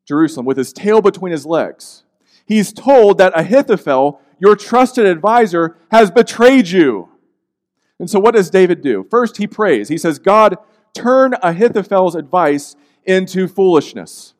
Jerusalem 0.06 0.46
with 0.46 0.56
his 0.56 0.72
tail 0.72 1.02
between 1.02 1.32
his 1.32 1.44
legs, 1.44 2.04
he's 2.46 2.72
told 2.72 3.18
that 3.18 3.38
Ahithophel, 3.38 4.20
your 4.38 4.56
trusted 4.56 5.06
advisor, 5.06 5.76
has 5.90 6.10
betrayed 6.10 6.68
you. 6.68 7.08
And 7.98 8.10
so 8.10 8.20
what 8.20 8.34
does 8.34 8.50
David 8.50 8.82
do? 8.82 9.06
First, 9.10 9.38
he 9.38 9.46
prays. 9.46 9.88
He 9.88 9.98
says, 9.98 10.18
God, 10.18 10.56
turn 10.94 11.34
Ahithophel's 11.42 12.14
advice 12.14 12.76
into 13.04 13.48
foolishness. 13.48 14.34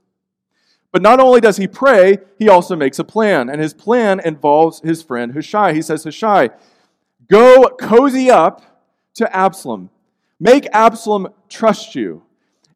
But 0.92 1.02
not 1.02 1.20
only 1.20 1.40
does 1.40 1.56
he 1.56 1.66
pray, 1.66 2.18
he 2.38 2.48
also 2.48 2.76
makes 2.76 2.98
a 2.98 3.04
plan. 3.04 3.48
And 3.48 3.61
his 3.61 3.74
plan 3.74 4.20
involves 4.20 4.80
his 4.80 5.02
friend 5.02 5.32
Hushai. 5.32 5.72
He 5.72 5.82
says, 5.82 6.04
Hushai, 6.04 6.50
go 7.28 7.68
cozy 7.78 8.30
up 8.30 8.62
to 9.14 9.35
Absalom 9.35 9.90
Make 10.38 10.66
Absalom 10.72 11.28
trust 11.48 11.94
you. 11.94 12.22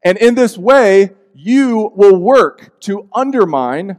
And 0.03 0.17
in 0.17 0.35
this 0.35 0.57
way, 0.57 1.11
you 1.35 1.93
will 1.95 2.17
work 2.17 2.81
to 2.81 3.09
undermine 3.15 3.99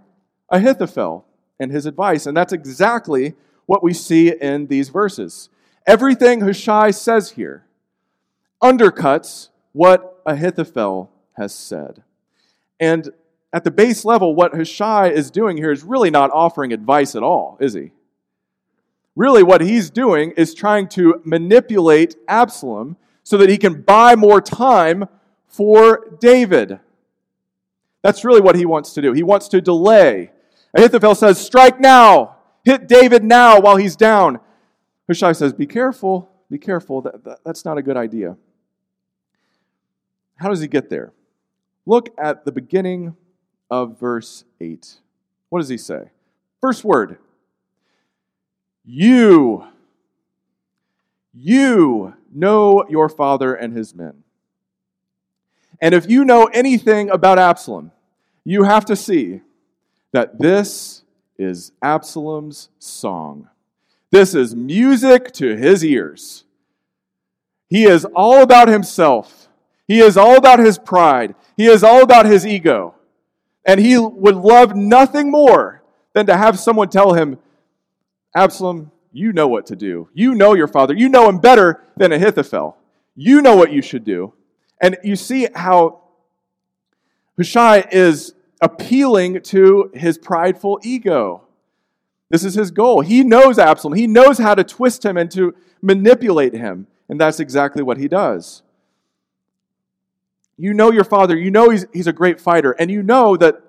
Ahithophel 0.49 1.25
and 1.61 1.71
his 1.71 1.85
advice. 1.85 2.25
And 2.25 2.35
that's 2.35 2.51
exactly 2.51 3.35
what 3.67 3.83
we 3.83 3.93
see 3.93 4.29
in 4.31 4.67
these 4.67 4.89
verses. 4.89 5.49
Everything 5.85 6.41
Hushai 6.41 6.91
says 6.91 7.31
here 7.31 7.65
undercuts 8.61 9.49
what 9.71 10.21
Ahithophel 10.25 11.11
has 11.33 11.53
said. 11.53 12.03
And 12.79 13.11
at 13.53 13.63
the 13.63 13.71
base 13.71 14.03
level, 14.03 14.35
what 14.35 14.55
Hushai 14.55 15.09
is 15.09 15.29
doing 15.29 15.57
here 15.57 15.71
is 15.71 15.83
really 15.83 16.09
not 16.09 16.31
offering 16.31 16.73
advice 16.73 17.15
at 17.15 17.23
all, 17.23 17.57
is 17.59 17.73
he? 17.73 17.91
Really, 19.15 19.43
what 19.43 19.61
he's 19.61 19.89
doing 19.89 20.31
is 20.31 20.53
trying 20.53 20.87
to 20.89 21.21
manipulate 21.23 22.15
Absalom 22.27 22.97
so 23.23 23.37
that 23.37 23.49
he 23.49 23.57
can 23.57 23.81
buy 23.81 24.15
more 24.15 24.41
time 24.41 25.05
for 25.47 26.17
David. 26.19 26.79
That's 28.01 28.25
really 28.25 28.41
what 28.41 28.55
he 28.55 28.65
wants 28.65 28.93
to 28.93 29.01
do. 29.01 29.13
He 29.13 29.21
wants 29.21 29.47
to 29.49 29.61
delay. 29.61 30.31
Ahithophel 30.75 31.15
says, 31.15 31.39
Strike 31.39 31.79
now! 31.79 32.37
Hit 32.63 32.87
David 32.87 33.23
now 33.23 33.59
while 33.59 33.77
he's 33.77 33.95
down. 33.95 34.39
Hushai 35.07 35.31
says, 35.31 35.53
Be 35.53 35.65
careful, 35.65 36.29
be 36.49 36.57
careful. 36.57 37.01
That, 37.01 37.23
that, 37.23 37.39
that's 37.43 37.65
not 37.65 37.77
a 37.77 37.81
good 37.81 37.97
idea. 37.97 38.37
How 40.35 40.49
does 40.49 40.61
he 40.61 40.67
get 40.67 40.89
there? 40.89 41.13
Look 41.85 42.09
at 42.17 42.45
the 42.45 42.51
beginning 42.51 43.15
of 43.69 43.99
verse 43.99 44.45
8. 44.59 44.99
What 45.49 45.59
does 45.59 45.69
he 45.69 45.77
say? 45.77 46.11
First 46.59 46.83
word 46.83 47.17
You. 48.85 49.65
You 51.33 52.15
know 52.33 52.85
your 52.89 53.07
father 53.07 53.55
and 53.55 53.75
his 53.75 53.95
men. 53.95 54.23
And 55.81 55.95
if 55.95 56.09
you 56.09 56.25
know 56.25 56.45
anything 56.45 57.09
about 57.09 57.39
Absalom, 57.39 57.91
you 58.43 58.63
have 58.63 58.85
to 58.85 58.95
see 58.95 59.41
that 60.11 60.39
this 60.39 61.03
is 61.37 61.71
Absalom's 61.81 62.69
song. 62.79 63.49
This 64.11 64.35
is 64.35 64.55
music 64.55 65.31
to 65.33 65.55
his 65.55 65.83
ears. 65.83 66.43
He 67.69 67.85
is 67.85 68.05
all 68.05 68.43
about 68.43 68.67
himself. 68.67 69.47
He 69.87 69.99
is 69.99 70.17
all 70.17 70.35
about 70.35 70.59
his 70.59 70.77
pride. 70.77 71.35
He 71.55 71.67
is 71.67 71.83
all 71.83 72.03
about 72.03 72.25
his 72.25 72.45
ego. 72.45 72.95
And 73.65 73.79
he 73.79 73.97
would 73.97 74.35
love 74.35 74.75
nothing 74.75 75.31
more 75.31 75.81
than 76.13 76.25
to 76.25 76.35
have 76.35 76.59
someone 76.59 76.89
tell 76.89 77.13
him, 77.13 77.37
Absalom, 78.35 78.91
you 79.13 79.33
know 79.33 79.47
what 79.47 79.65
to 79.67 79.75
do. 79.75 80.09
You 80.13 80.35
know 80.35 80.53
your 80.53 80.67
father. 80.67 80.93
You 80.93 81.09
know 81.09 81.27
him 81.29 81.39
better 81.39 81.83
than 81.97 82.11
Ahithophel. 82.11 82.77
You 83.15 83.41
know 83.41 83.55
what 83.55 83.71
you 83.71 83.81
should 83.81 84.03
do. 84.03 84.33
And 84.81 84.97
you 85.03 85.15
see 85.15 85.47
how 85.53 86.01
Hushai 87.37 87.87
is 87.91 88.33
appealing 88.61 89.41
to 89.41 89.91
his 89.93 90.17
prideful 90.17 90.79
ego. 90.83 91.43
This 92.29 92.43
is 92.43 92.53
his 92.53 92.71
goal. 92.71 93.01
He 93.01 93.23
knows 93.23 93.59
Absalom. 93.59 93.97
He 93.97 94.07
knows 94.07 94.37
how 94.37 94.55
to 94.55 94.63
twist 94.63 95.03
him 95.03 95.17
and 95.17 95.29
to 95.31 95.53
manipulate 95.81 96.53
him. 96.53 96.87
And 97.09 97.19
that's 97.19 97.39
exactly 97.39 97.83
what 97.83 97.97
he 97.97 98.07
does. 98.07 98.63
You 100.57 100.73
know 100.73 100.91
your 100.91 101.03
father. 101.03 101.37
You 101.37 101.51
know 101.51 101.69
he's, 101.69 101.85
he's 101.91 102.07
a 102.07 102.13
great 102.13 102.39
fighter. 102.39 102.71
And 102.71 102.89
you 102.89 103.03
know 103.03 103.35
that, 103.35 103.61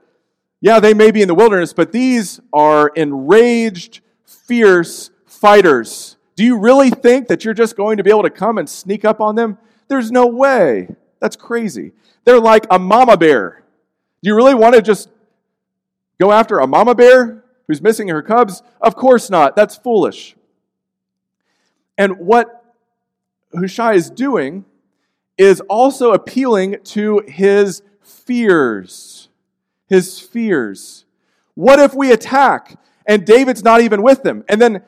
yeah, 0.61 0.79
they 0.79 0.95
may 0.95 1.11
be 1.11 1.23
in 1.23 1.29
the 1.29 1.35
wilderness, 1.35 1.73
but 1.73 1.91
these 1.91 2.39
are 2.53 2.89
enraged, 2.95 4.01
fierce 4.25 5.11
fighters. 5.27 6.17
Do 6.37 6.45
you 6.45 6.59
really 6.59 6.91
think 6.91 7.29
that 7.29 7.45
you're 7.45 7.55
just 7.55 7.77
going 7.77 7.97
to 7.97 8.05
be 8.05 8.11
able 8.11 8.23
to 8.23 8.31
come 8.31 8.59
and 8.59 8.69
sneak 8.69 9.05
up 9.05 9.21
on 9.21 9.35
them? 9.35 9.59
There's 9.89 10.13
no 10.13 10.27
way. 10.27 10.95
That's 11.19 11.35
crazy. 11.35 11.93
They're 12.25 12.39
like 12.39 12.67
a 12.71 12.79
mama 12.79 13.17
bear. 13.17 13.62
Do 14.23 14.29
you 14.29 14.37
really 14.37 14.55
want 14.55 14.75
to 14.75 14.83
just 14.83 15.09
go 16.21 16.31
after 16.31 16.59
a 16.59 16.67
mama 16.67 16.95
bear 16.95 17.45
who's 17.67 17.83
missing 17.83 18.09
her 18.09 18.23
cubs? 18.23 18.63
Of 18.81 18.95
course 18.95 19.31
not. 19.31 19.57
That's 19.57 19.77
foolish. 19.77 20.37
And 21.99 22.19
what 22.19 22.65
Hushai 23.55 23.95
is 23.95 24.11
doing 24.11 24.65
is 25.37 25.61
also 25.63 26.13
appealing 26.13 26.77
to 26.85 27.23
his 27.27 27.83
fears. 28.01 29.29
His 29.89 30.21
fears. 30.21 31.05
What 31.55 31.81
if 31.81 31.95
we 31.95 32.13
attack 32.13 32.79
and 33.07 33.27
David's 33.27 33.65
not 33.65 33.81
even 33.81 34.03
with 34.03 34.23
them? 34.23 34.45
And 34.49 34.61
then 34.61 34.83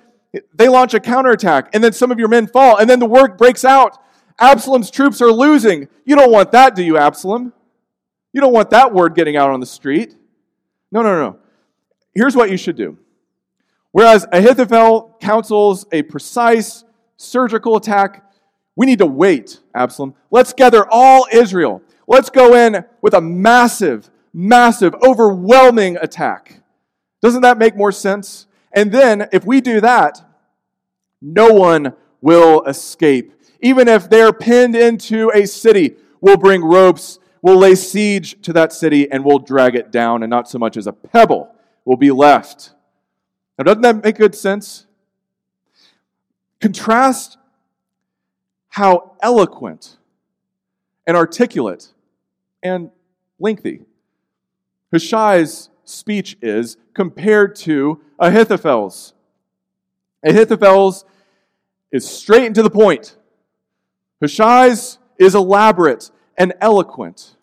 they 0.52 0.68
launch 0.68 0.94
a 0.94 1.00
counterattack, 1.00 1.70
and 1.74 1.84
then 1.84 1.92
some 1.92 2.10
of 2.10 2.18
your 2.18 2.26
men 2.26 2.48
fall, 2.48 2.76
and 2.76 2.90
then 2.90 2.98
the 2.98 3.06
word 3.06 3.36
breaks 3.36 3.64
out. 3.64 3.98
Absalom's 4.40 4.90
troops 4.90 5.22
are 5.22 5.30
losing. 5.30 5.88
You 6.04 6.16
don't 6.16 6.32
want 6.32 6.50
that, 6.52 6.74
do 6.74 6.82
you, 6.82 6.98
Absalom? 6.98 7.52
You 8.34 8.40
don't 8.40 8.52
want 8.52 8.70
that 8.70 8.92
word 8.92 9.14
getting 9.14 9.36
out 9.36 9.50
on 9.50 9.60
the 9.60 9.66
street. 9.66 10.16
No, 10.90 11.02
no, 11.02 11.14
no. 11.18 11.38
Here's 12.14 12.34
what 12.34 12.50
you 12.50 12.56
should 12.56 12.76
do. 12.76 12.98
Whereas 13.92 14.26
Ahithophel 14.32 15.16
counsels 15.20 15.86
a 15.92 16.02
precise 16.02 16.82
surgical 17.16 17.76
attack, 17.76 18.28
we 18.74 18.86
need 18.86 18.98
to 18.98 19.06
wait, 19.06 19.60
Absalom. 19.72 20.16
Let's 20.32 20.52
gather 20.52 20.84
all 20.90 21.28
Israel. 21.32 21.80
Let's 22.08 22.28
go 22.28 22.54
in 22.54 22.84
with 23.00 23.14
a 23.14 23.20
massive, 23.20 24.10
massive, 24.32 24.96
overwhelming 25.00 25.96
attack. 25.98 26.60
Doesn't 27.22 27.42
that 27.42 27.56
make 27.56 27.76
more 27.76 27.92
sense? 27.92 28.48
And 28.72 28.90
then, 28.90 29.28
if 29.32 29.46
we 29.46 29.60
do 29.60 29.80
that, 29.80 30.20
no 31.22 31.52
one 31.52 31.94
will 32.20 32.64
escape. 32.64 33.32
Even 33.60 33.86
if 33.86 34.10
they're 34.10 34.32
pinned 34.32 34.74
into 34.74 35.30
a 35.32 35.46
city, 35.46 35.94
we'll 36.20 36.36
bring 36.36 36.64
ropes, 36.64 37.20
we'll 37.44 37.58
lay 37.58 37.74
siege 37.74 38.40
to 38.40 38.54
that 38.54 38.72
city, 38.72 39.12
and 39.12 39.22
we'll 39.22 39.38
drag 39.38 39.74
it 39.74 39.92
down, 39.92 40.22
and 40.22 40.30
not 40.30 40.48
so 40.48 40.58
much 40.58 40.78
as 40.78 40.86
a 40.86 40.92
pebble 40.92 41.54
will 41.84 41.98
be 41.98 42.10
left. 42.10 42.72
Now, 43.58 43.64
doesn't 43.64 43.82
that 43.82 44.02
make 44.02 44.16
good 44.16 44.34
sense? 44.34 44.86
Contrast 46.58 47.36
how 48.68 49.12
eloquent 49.22 49.98
and 51.06 51.18
articulate 51.18 51.92
and 52.62 52.90
lengthy 53.38 53.82
Hushai's 54.90 55.68
speech 55.84 56.38
is 56.40 56.78
compared 56.94 57.56
to 57.56 58.00
Ahithophel's. 58.18 59.12
Ahithophel's 60.24 61.04
is 61.92 62.08
straight 62.08 62.46
and 62.46 62.54
to 62.54 62.62
the 62.62 62.70
point. 62.70 63.18
Hushai's 64.22 64.98
is 65.18 65.34
elaborate 65.34 66.10
and 66.36 66.52
eloquent. 66.60 67.36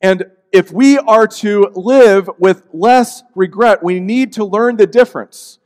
And 0.00 0.26
if 0.52 0.70
we 0.70 0.98
are 0.98 1.26
to 1.26 1.70
live 1.74 2.28
with 2.38 2.66
less 2.72 3.22
regret, 3.34 3.82
we 3.82 4.00
need 4.00 4.32
to 4.34 4.44
learn 4.44 4.76
the 4.76 4.86
difference 4.86 5.58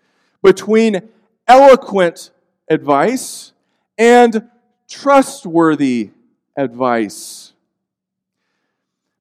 between 0.42 1.00
eloquent 1.48 2.30
advice 2.68 3.52
and 3.98 4.48
trustworthy 4.88 6.10
advice. 6.56 7.52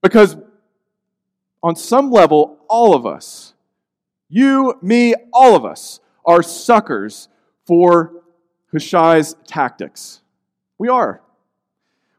Because 0.03 0.37
on 1.63 1.75
some 1.75 2.11
level, 2.11 2.59
all 2.69 2.93
of 2.93 3.05
us, 3.05 3.53
you, 4.29 4.77
me, 4.81 5.15
all 5.33 5.55
of 5.55 5.65
us, 5.65 5.99
are 6.25 6.43
suckers 6.43 7.27
for 7.65 8.11
Hushai's 8.71 9.35
tactics. 9.47 10.21
We 10.77 10.89
are. 10.89 11.21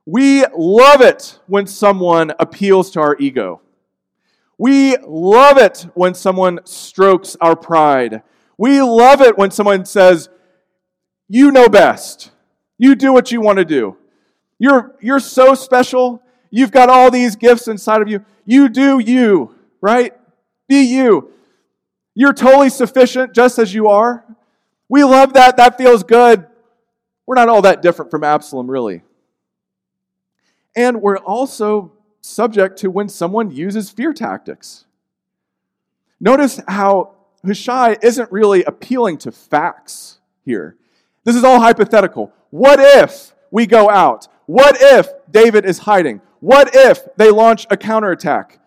We 0.06 0.44
love 0.56 1.00
it 1.00 1.40
when 1.48 1.66
someone 1.66 2.32
appeals 2.38 2.92
to 2.92 3.00
our 3.00 3.16
ego. 3.18 3.60
We 4.56 4.96
love 4.98 5.58
it 5.58 5.86
when 5.94 6.14
someone 6.14 6.60
strokes 6.64 7.36
our 7.40 7.56
pride. 7.56 8.22
We 8.56 8.80
love 8.80 9.20
it 9.20 9.36
when 9.36 9.50
someone 9.50 9.84
says, 9.84 10.28
You 11.28 11.50
know 11.50 11.68
best. 11.68 12.30
You 12.78 12.94
do 12.94 13.12
what 13.12 13.32
you 13.32 13.40
want 13.40 13.58
to 13.58 13.64
do. 13.64 13.96
You're, 14.58 14.94
you're 15.00 15.20
so 15.20 15.54
special. 15.54 16.22
You've 16.50 16.70
got 16.70 16.88
all 16.88 17.10
these 17.10 17.34
gifts 17.36 17.68
inside 17.68 18.00
of 18.00 18.08
you. 18.08 18.24
You 18.46 18.68
do 18.68 19.00
you, 19.00 19.54
right? 19.80 20.14
Be 20.68 20.82
you. 20.82 21.32
You're 22.14 22.32
totally 22.32 22.70
sufficient 22.70 23.34
just 23.34 23.58
as 23.58 23.74
you 23.74 23.88
are. 23.88 24.24
We 24.88 25.04
love 25.04 25.34
that. 25.34 25.56
That 25.56 25.76
feels 25.76 26.02
good. 26.04 26.46
We're 27.26 27.34
not 27.34 27.48
all 27.48 27.62
that 27.62 27.82
different 27.82 28.10
from 28.10 28.22
Absalom, 28.22 28.70
really. 28.70 29.02
And 30.76 31.00
we're 31.00 31.16
also 31.16 31.92
subject 32.20 32.78
to 32.80 32.90
when 32.90 33.08
someone 33.08 33.50
uses 33.50 33.90
fear 33.90 34.12
tactics. 34.12 34.84
Notice 36.20 36.60
how 36.68 37.14
Hushai 37.44 37.96
isn't 38.02 38.30
really 38.30 38.62
appealing 38.64 39.18
to 39.18 39.32
facts 39.32 40.18
here. 40.44 40.76
This 41.24 41.34
is 41.34 41.44
all 41.44 41.60
hypothetical. 41.60 42.32
What 42.50 42.78
if 42.78 43.34
we 43.50 43.66
go 43.66 43.90
out? 43.90 44.28
What 44.46 44.76
if 44.80 45.08
David 45.30 45.64
is 45.64 45.78
hiding? 45.78 46.20
What 46.40 46.70
if 46.74 47.00
they 47.16 47.30
launch 47.30 47.66
a 47.70 47.76
counterattack 47.76 48.60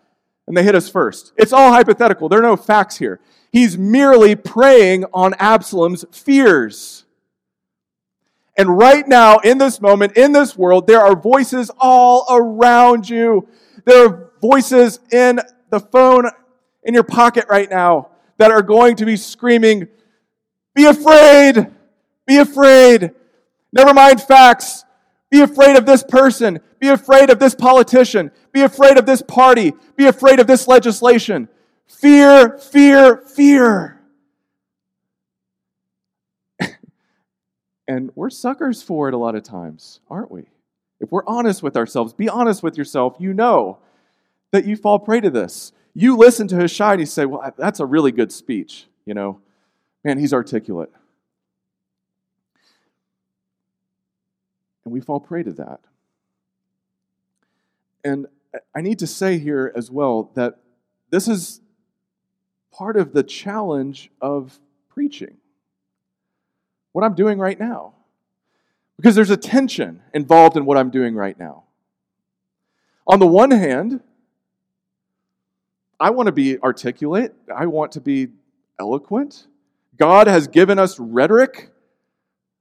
and 0.46 0.56
they 0.56 0.62
hit 0.62 0.74
us 0.74 0.88
first? 0.88 1.32
It's 1.36 1.52
all 1.52 1.72
hypothetical. 1.72 2.28
There 2.28 2.40
are 2.40 2.42
no 2.42 2.56
facts 2.56 2.98
here. 2.98 3.20
He's 3.52 3.78
merely 3.78 4.36
preying 4.36 5.04
on 5.12 5.34
Absalom's 5.38 6.04
fears. 6.12 7.04
And 8.60 8.76
right 8.76 9.08
now, 9.08 9.38
in 9.38 9.56
this 9.56 9.80
moment, 9.80 10.18
in 10.18 10.32
this 10.32 10.54
world, 10.54 10.86
there 10.86 11.00
are 11.00 11.16
voices 11.16 11.70
all 11.78 12.26
around 12.28 13.08
you. 13.08 13.48
There 13.86 14.04
are 14.06 14.32
voices 14.42 15.00
in 15.10 15.40
the 15.70 15.80
phone 15.80 16.26
in 16.82 16.92
your 16.92 17.02
pocket 17.02 17.46
right 17.48 17.70
now 17.70 18.10
that 18.36 18.50
are 18.50 18.60
going 18.60 18.96
to 18.96 19.06
be 19.06 19.16
screaming, 19.16 19.88
Be 20.74 20.84
afraid! 20.84 21.68
Be 22.26 22.36
afraid. 22.36 23.12
Never 23.72 23.94
mind 23.94 24.20
facts. 24.20 24.84
Be 25.30 25.40
afraid 25.40 25.78
of 25.78 25.86
this 25.86 26.02
person. 26.02 26.60
Be 26.80 26.88
afraid 26.88 27.30
of 27.30 27.38
this 27.38 27.54
politician. 27.54 28.30
Be 28.52 28.60
afraid 28.60 28.98
of 28.98 29.06
this 29.06 29.22
party. 29.22 29.72
Be 29.96 30.04
afraid 30.04 30.38
of 30.38 30.46
this 30.46 30.68
legislation. 30.68 31.48
Fear, 31.86 32.58
fear, 32.58 33.16
fear. 33.16 33.99
And 37.90 38.12
we're 38.14 38.30
suckers 38.30 38.84
for 38.84 39.08
it 39.08 39.14
a 39.14 39.16
lot 39.16 39.34
of 39.34 39.42
times, 39.42 39.98
aren't 40.08 40.30
we? 40.30 40.44
If 41.00 41.10
we're 41.10 41.26
honest 41.26 41.60
with 41.60 41.76
ourselves, 41.76 42.12
be 42.12 42.28
honest 42.28 42.62
with 42.62 42.78
yourself, 42.78 43.16
you 43.18 43.34
know 43.34 43.78
that 44.52 44.64
you 44.64 44.76
fall 44.76 45.00
prey 45.00 45.20
to 45.20 45.28
this. 45.28 45.72
You 45.92 46.16
listen 46.16 46.46
to 46.48 46.56
Hushai, 46.56 46.94
you 46.94 47.04
say, 47.04 47.24
Well, 47.24 47.52
that's 47.58 47.80
a 47.80 47.86
really 47.86 48.12
good 48.12 48.30
speech. 48.30 48.86
You 49.06 49.14
know, 49.14 49.40
man, 50.04 50.18
he's 50.18 50.32
articulate. 50.32 50.92
And 54.84 54.94
we 54.94 55.00
fall 55.00 55.18
prey 55.18 55.42
to 55.42 55.52
that. 55.54 55.80
And 58.04 58.28
I 58.72 58.82
need 58.82 59.00
to 59.00 59.06
say 59.08 59.36
here 59.40 59.72
as 59.74 59.90
well 59.90 60.30
that 60.34 60.60
this 61.10 61.26
is 61.26 61.60
part 62.70 62.96
of 62.96 63.14
the 63.14 63.24
challenge 63.24 64.12
of 64.20 64.60
preaching. 64.88 65.39
What 66.92 67.04
I'm 67.04 67.14
doing 67.14 67.38
right 67.38 67.58
now. 67.58 67.94
Because 68.96 69.14
there's 69.14 69.30
a 69.30 69.36
tension 69.36 70.02
involved 70.12 70.56
in 70.56 70.64
what 70.64 70.76
I'm 70.76 70.90
doing 70.90 71.14
right 71.14 71.38
now. 71.38 71.64
On 73.06 73.18
the 73.18 73.26
one 73.26 73.50
hand, 73.50 74.00
I 75.98 76.10
want 76.10 76.26
to 76.26 76.32
be 76.32 76.58
articulate, 76.58 77.34
I 77.54 77.66
want 77.66 77.92
to 77.92 78.00
be 78.00 78.28
eloquent. 78.78 79.46
God 79.96 80.26
has 80.26 80.48
given 80.48 80.78
us 80.78 80.98
rhetoric. 80.98 81.70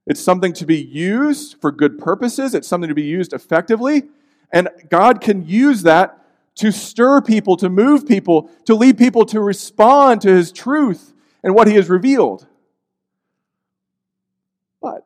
It's 0.06 0.22
something 0.22 0.52
to 0.54 0.66
be 0.66 0.78
used 0.78 1.56
for 1.62 1.72
good 1.72 1.98
purposes, 1.98 2.54
it's 2.54 2.68
something 2.68 2.90
to 2.90 2.96
be 2.96 3.04
used 3.04 3.34
effectively. 3.34 4.04
And 4.52 4.70
God 4.90 5.22
can 5.22 5.48
use 5.48 5.84
that 5.84 6.20
to 6.56 6.72
stir 6.72 7.22
people, 7.22 7.56
to 7.58 7.70
move 7.70 8.06
people, 8.06 8.50
to 8.66 8.76
lead 8.76 8.98
people 8.98 9.26
to 9.28 9.40
respond 9.40 10.22
to 10.22 10.30
His 10.30 10.52
truth 10.52 11.14
and 11.44 11.56
what 11.56 11.68
He 11.68 11.76
has 11.76 11.90
revealed. 11.90 12.48
But 14.82 15.06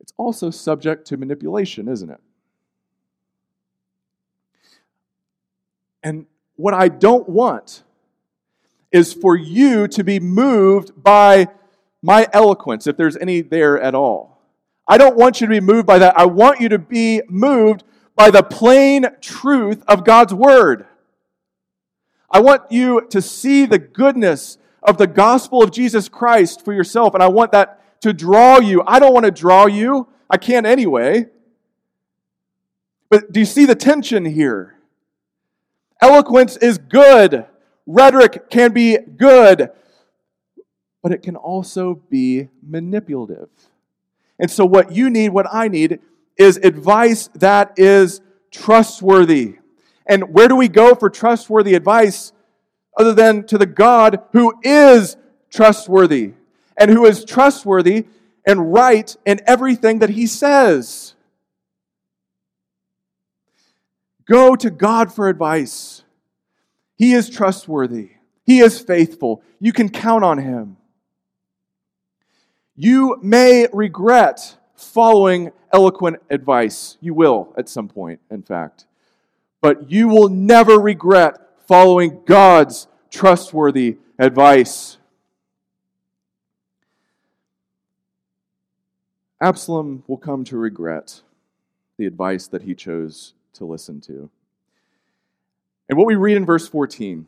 it's 0.00 0.03
also 0.16 0.50
subject 0.50 1.06
to 1.08 1.16
manipulation, 1.16 1.88
isn't 1.88 2.10
it? 2.10 2.20
And 6.02 6.26
what 6.56 6.74
I 6.74 6.88
don't 6.88 7.28
want 7.28 7.82
is 8.92 9.12
for 9.12 9.36
you 9.36 9.88
to 9.88 10.04
be 10.04 10.20
moved 10.20 11.02
by 11.02 11.48
my 12.02 12.28
eloquence, 12.32 12.86
if 12.86 12.96
there's 12.96 13.16
any 13.16 13.40
there 13.40 13.80
at 13.80 13.94
all. 13.94 14.40
I 14.86 14.98
don't 14.98 15.16
want 15.16 15.40
you 15.40 15.46
to 15.46 15.50
be 15.50 15.60
moved 15.60 15.86
by 15.86 15.98
that. 15.98 16.18
I 16.18 16.26
want 16.26 16.60
you 16.60 16.68
to 16.68 16.78
be 16.78 17.22
moved 17.28 17.82
by 18.14 18.30
the 18.30 18.42
plain 18.42 19.06
truth 19.20 19.82
of 19.88 20.04
God's 20.04 20.34
Word. 20.34 20.86
I 22.30 22.40
want 22.40 22.70
you 22.70 23.06
to 23.10 23.22
see 23.22 23.64
the 23.64 23.78
goodness 23.78 24.58
of 24.82 24.98
the 24.98 25.06
gospel 25.06 25.62
of 25.62 25.70
Jesus 25.70 26.08
Christ 26.08 26.64
for 26.64 26.72
yourself, 26.72 27.14
and 27.14 27.22
I 27.22 27.28
want 27.28 27.52
that 27.52 27.82
to 28.04 28.12
draw 28.12 28.58
you. 28.58 28.82
I 28.86 28.98
don't 28.98 29.14
want 29.14 29.24
to 29.24 29.30
draw 29.30 29.64
you, 29.64 30.06
I 30.28 30.36
can't 30.36 30.66
anyway. 30.66 31.24
But 33.08 33.32
do 33.32 33.40
you 33.40 33.46
see 33.46 33.64
the 33.64 33.74
tension 33.74 34.26
here? 34.26 34.74
Eloquence 36.02 36.58
is 36.58 36.76
good. 36.76 37.46
Rhetoric 37.86 38.50
can 38.50 38.74
be 38.74 38.98
good, 38.98 39.70
but 41.02 41.12
it 41.12 41.22
can 41.22 41.34
also 41.34 42.02
be 42.10 42.50
manipulative. 42.62 43.48
And 44.38 44.50
so, 44.50 44.66
what 44.66 44.92
you 44.92 45.08
need, 45.08 45.30
what 45.30 45.46
I 45.50 45.68
need, 45.68 46.00
is 46.36 46.58
advice 46.58 47.30
that 47.36 47.72
is 47.78 48.20
trustworthy. 48.50 49.56
And 50.06 50.34
where 50.34 50.48
do 50.48 50.56
we 50.56 50.68
go 50.68 50.94
for 50.94 51.08
trustworthy 51.08 51.74
advice 51.74 52.32
other 52.98 53.14
than 53.14 53.46
to 53.46 53.56
the 53.56 53.66
God 53.66 54.20
who 54.32 54.52
is 54.62 55.16
trustworthy 55.50 56.34
and 56.76 56.90
who 56.90 57.06
is 57.06 57.24
trustworthy 57.24 58.06
and 58.46 58.72
right 58.72 59.16
in 59.24 59.40
everything 59.46 60.00
that 60.00 60.10
he 60.10 60.26
says? 60.26 61.14
Go 64.26 64.56
to 64.56 64.70
God 64.70 65.12
for 65.12 65.28
advice. 65.28 66.02
He 66.96 67.12
is 67.12 67.28
trustworthy. 67.28 68.10
He 68.44 68.60
is 68.60 68.80
faithful. 68.80 69.42
You 69.60 69.72
can 69.72 69.88
count 69.88 70.24
on 70.24 70.38
him. 70.38 70.76
You 72.76 73.18
may 73.22 73.68
regret 73.72 74.56
following 74.74 75.52
eloquent 75.72 76.16
advice. 76.30 76.96
You 77.00 77.14
will 77.14 77.54
at 77.56 77.68
some 77.68 77.88
point, 77.88 78.20
in 78.30 78.42
fact. 78.42 78.86
But 79.60 79.90
you 79.90 80.08
will 80.08 80.28
never 80.28 80.78
regret 80.78 81.38
following 81.66 82.22
God's 82.26 82.86
trustworthy 83.10 83.98
advice. 84.18 84.98
Absalom 89.44 90.04
will 90.06 90.16
come 90.16 90.42
to 90.44 90.56
regret 90.56 91.20
the 91.98 92.06
advice 92.06 92.46
that 92.46 92.62
he 92.62 92.74
chose 92.74 93.34
to 93.52 93.66
listen 93.66 94.00
to. 94.00 94.30
And 95.86 95.98
what 95.98 96.06
we 96.06 96.14
read 96.14 96.38
in 96.38 96.46
verse 96.46 96.66
14 96.66 97.26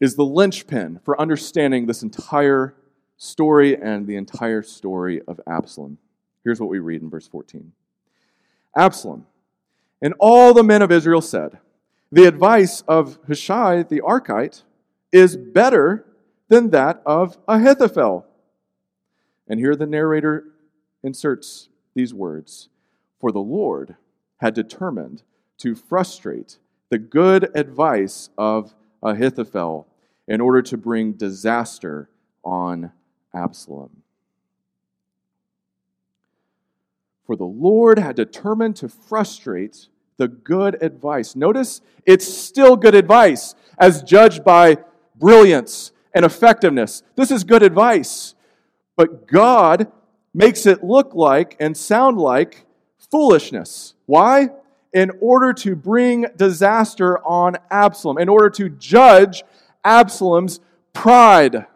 is 0.00 0.16
the 0.16 0.24
linchpin 0.24 0.98
for 1.04 1.20
understanding 1.20 1.86
this 1.86 2.02
entire 2.02 2.74
story 3.16 3.80
and 3.80 4.08
the 4.08 4.16
entire 4.16 4.62
story 4.62 5.22
of 5.28 5.40
Absalom. 5.46 5.98
Here's 6.42 6.60
what 6.60 6.68
we 6.68 6.80
read 6.80 7.00
in 7.00 7.08
verse 7.08 7.28
14 7.28 7.70
Absalom 8.76 9.26
and 10.02 10.12
all 10.18 10.54
the 10.54 10.64
men 10.64 10.82
of 10.82 10.90
Israel 10.90 11.20
said, 11.20 11.56
The 12.10 12.24
advice 12.24 12.80
of 12.88 13.16
Hushai 13.28 13.84
the 13.84 14.00
Archite 14.00 14.64
is 15.12 15.36
better 15.36 16.04
than 16.48 16.70
that 16.70 17.00
of 17.06 17.38
Ahithophel. 17.46 18.26
And 19.52 19.60
here 19.60 19.76
the 19.76 19.86
narrator 19.86 20.46
inserts 21.02 21.68
these 21.94 22.14
words 22.14 22.70
For 23.20 23.30
the 23.30 23.40
Lord 23.40 23.96
had 24.38 24.54
determined 24.54 25.24
to 25.58 25.74
frustrate 25.74 26.56
the 26.88 26.96
good 26.96 27.54
advice 27.54 28.30
of 28.38 28.72
Ahithophel 29.02 29.86
in 30.26 30.40
order 30.40 30.62
to 30.62 30.78
bring 30.78 31.12
disaster 31.12 32.08
on 32.42 32.92
Absalom. 33.34 34.02
For 37.26 37.36
the 37.36 37.44
Lord 37.44 37.98
had 37.98 38.16
determined 38.16 38.76
to 38.76 38.88
frustrate 38.88 39.88
the 40.16 40.28
good 40.28 40.82
advice. 40.82 41.36
Notice 41.36 41.82
it's 42.06 42.26
still 42.26 42.74
good 42.74 42.94
advice 42.94 43.54
as 43.76 44.02
judged 44.02 44.44
by 44.44 44.78
brilliance 45.14 45.92
and 46.14 46.24
effectiveness. 46.24 47.02
This 47.16 47.30
is 47.30 47.44
good 47.44 47.62
advice. 47.62 48.34
But 48.96 49.26
God 49.26 49.90
makes 50.34 50.66
it 50.66 50.84
look 50.84 51.14
like 51.14 51.56
and 51.60 51.76
sound 51.76 52.18
like 52.18 52.66
foolishness. 53.10 53.94
Why? 54.06 54.50
in 54.92 55.10
order 55.20 55.52
to 55.52 55.74
bring 55.74 56.26
disaster 56.36 57.18
on 57.24 57.56
Absalom, 57.70 58.18
in 58.18 58.28
order 58.28 58.50
to 58.50 58.68
judge 58.68 59.42
Absalom's 59.84 60.60
pride, 60.92 61.66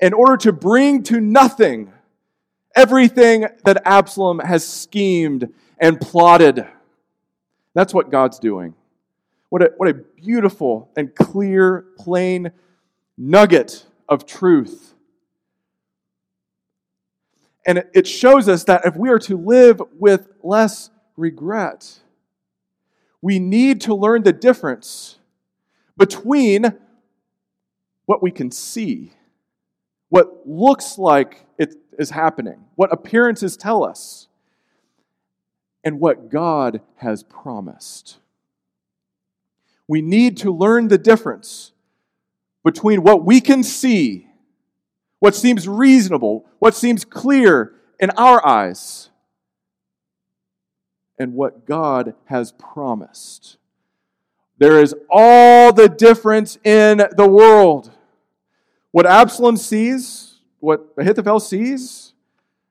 in 0.00 0.12
order 0.12 0.36
to 0.38 0.52
bring 0.52 1.02
to 1.04 1.20
nothing 1.20 1.92
everything 2.74 3.46
that 3.64 3.82
Absalom 3.86 4.38
has 4.38 4.66
schemed 4.66 5.48
and 5.78 6.00
plotted. 6.00 6.66
That's 7.74 7.94
what 7.94 8.10
God's 8.10 8.38
doing. 8.38 8.74
What 9.48 9.62
a, 9.62 9.72
what 9.76 9.88
a 9.88 9.94
beautiful 9.94 10.90
and 10.96 11.14
clear, 11.14 11.86
plain 11.98 12.52
nugget 13.16 13.86
of 14.08 14.26
truth. 14.26 14.94
And 17.66 17.84
it 17.92 18.06
shows 18.06 18.48
us 18.48 18.64
that 18.64 18.86
if 18.86 18.96
we 18.96 19.10
are 19.10 19.18
to 19.20 19.36
live 19.36 19.82
with 19.98 20.28
less 20.42 20.90
regret. 21.16 22.00
We 23.22 23.38
need 23.38 23.80
to 23.82 23.94
learn 23.94 24.22
the 24.22 24.32
difference 24.32 25.18
between 25.96 26.74
what 28.04 28.22
we 28.22 28.30
can 28.30 28.50
see, 28.50 29.12
what 30.08 30.46
looks 30.46 30.98
like 30.98 31.46
it 31.58 31.74
is 31.98 32.10
happening, 32.10 32.64
what 32.76 32.92
appearances 32.92 33.56
tell 33.56 33.82
us, 33.82 34.28
and 35.82 35.98
what 35.98 36.30
God 36.30 36.80
has 36.96 37.22
promised. 37.22 38.18
We 39.88 40.02
need 40.02 40.36
to 40.38 40.52
learn 40.52 40.88
the 40.88 40.98
difference 40.98 41.72
between 42.64 43.02
what 43.02 43.24
we 43.24 43.40
can 43.40 43.62
see, 43.62 44.25
what 45.18 45.34
seems 45.34 45.66
reasonable, 45.68 46.44
what 46.58 46.74
seems 46.74 47.04
clear 47.04 47.74
in 47.98 48.10
our 48.10 48.46
eyes, 48.46 49.10
and 51.18 51.34
what 51.34 51.66
God 51.66 52.14
has 52.26 52.52
promised. 52.52 53.56
There 54.58 54.80
is 54.80 54.94
all 55.10 55.72
the 55.72 55.88
difference 55.88 56.58
in 56.64 57.02
the 57.16 57.28
world. 57.28 57.90
What 58.90 59.06
Absalom 59.06 59.56
sees, 59.56 60.40
what 60.60 60.86
Ahithophel 60.98 61.40
sees, 61.40 62.14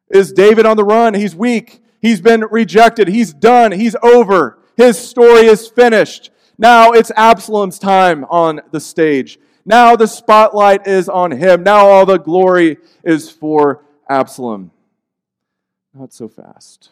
is 0.10 0.31
David 0.31 0.65
on 0.65 0.77
the 0.77 0.84
run. 0.84 1.13
He's 1.13 1.36
weak. 1.36 1.81
He's 2.01 2.21
been 2.21 2.45
rejected. 2.51 3.08
He's 3.08 3.34
done. 3.34 3.71
He's 3.71 3.95
over. 4.03 4.60
His 4.77 4.97
story 4.97 5.47
is 5.47 5.67
finished. 5.67 6.29
Now 6.58 6.91
it's 6.91 7.12
Absalom's 7.15 7.79
time 7.79 8.25
on 8.25 8.62
the 8.71 8.79
stage. 8.79 9.39
Now 9.65 9.95
the 9.95 10.08
spotlight 10.08 10.86
is 10.86 11.10
on 11.10 11.32
him. 11.32 11.63
Now 11.63 11.88
all 11.88 12.06
the 12.06 12.19
glory 12.19 12.78
is 13.04 13.32
for 13.32 13.84
Absalom. 14.08 14.71
Not 15.93 16.13
so 16.13 16.28
fast. 16.28 16.91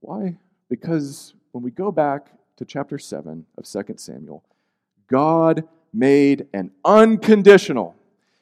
Why? 0.00 0.36
Because 0.68 1.34
when 1.52 1.64
we 1.64 1.70
go 1.70 1.90
back 1.90 2.28
to 2.56 2.64
chapter 2.64 2.98
7 2.98 3.46
of 3.56 3.64
2 3.64 3.94
Samuel, 3.96 4.44
God 5.08 5.66
made 5.92 6.46
an 6.52 6.72
unconditional 6.84 7.94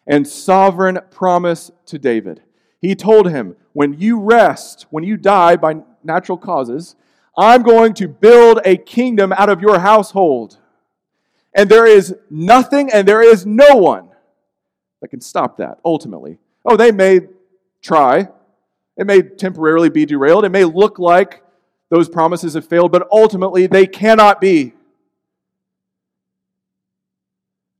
and 0.06 0.26
sovereign 0.26 0.98
promise 1.10 1.70
to 1.86 1.98
David. 1.98 2.42
He 2.80 2.96
told 2.96 3.30
him, 3.30 3.54
When 3.74 4.00
you 4.00 4.18
rest, 4.18 4.86
when 4.90 5.04
you 5.04 5.16
die 5.16 5.56
by 5.56 5.82
natural 6.02 6.38
causes, 6.38 6.96
I'm 7.36 7.62
going 7.62 7.94
to 7.94 8.08
build 8.08 8.60
a 8.64 8.76
kingdom 8.76 9.32
out 9.32 9.48
of 9.48 9.60
your 9.60 9.78
household. 9.78 10.58
And 11.54 11.68
there 11.68 11.86
is 11.86 12.14
nothing 12.30 12.90
and 12.92 13.06
there 13.06 13.22
is 13.22 13.44
no 13.44 13.76
one 13.76 14.08
that 15.00 15.08
can 15.08 15.20
stop 15.20 15.58
that 15.58 15.78
ultimately. 15.84 16.38
Oh, 16.64 16.76
they 16.76 16.92
may 16.92 17.20
try. 17.82 18.28
It 18.96 19.06
may 19.06 19.22
temporarily 19.22 19.90
be 19.90 20.06
derailed. 20.06 20.44
It 20.44 20.50
may 20.50 20.64
look 20.64 20.98
like 20.98 21.42
those 21.90 22.08
promises 22.08 22.54
have 22.54 22.66
failed, 22.66 22.92
but 22.92 23.06
ultimately 23.12 23.66
they 23.66 23.86
cannot 23.86 24.40
be. 24.40 24.72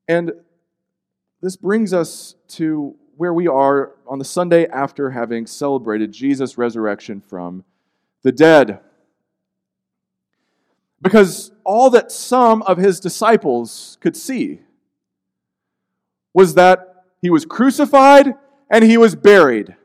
And 0.09 0.33
this 1.41 1.57
brings 1.57 1.95
us 1.95 2.35
to 2.49 2.95
where 3.17 3.33
we 3.33 3.47
are 3.47 3.93
on 4.07 4.19
the 4.19 4.25
Sunday 4.25 4.67
after 4.67 5.11
having 5.11 5.47
celebrated 5.47 6.13
Jesus' 6.13 6.59
resurrection 6.59 7.21
from 7.21 7.65
the 8.23 8.33
dead. 8.33 8.81
Because 11.03 11.51
all 11.65 11.91
that 11.91 12.13
some 12.13 12.63
of 12.63 12.79
his 12.79 13.01
disciples 13.01 13.99
could 14.01 14.17
see 14.17 14.61
was 16.33 16.55
that 16.55 17.05
he 17.21 17.29
was 17.29 17.45
crucified 17.45 18.35
and 18.71 18.85
he 18.85 18.97
was 18.97 19.15
buried. 19.15 19.77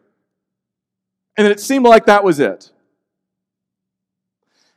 And 1.35 1.47
it 1.47 1.59
seemed 1.59 1.85
like 1.85 2.05
that 2.05 2.23
was 2.23 2.39
it. 2.39 2.71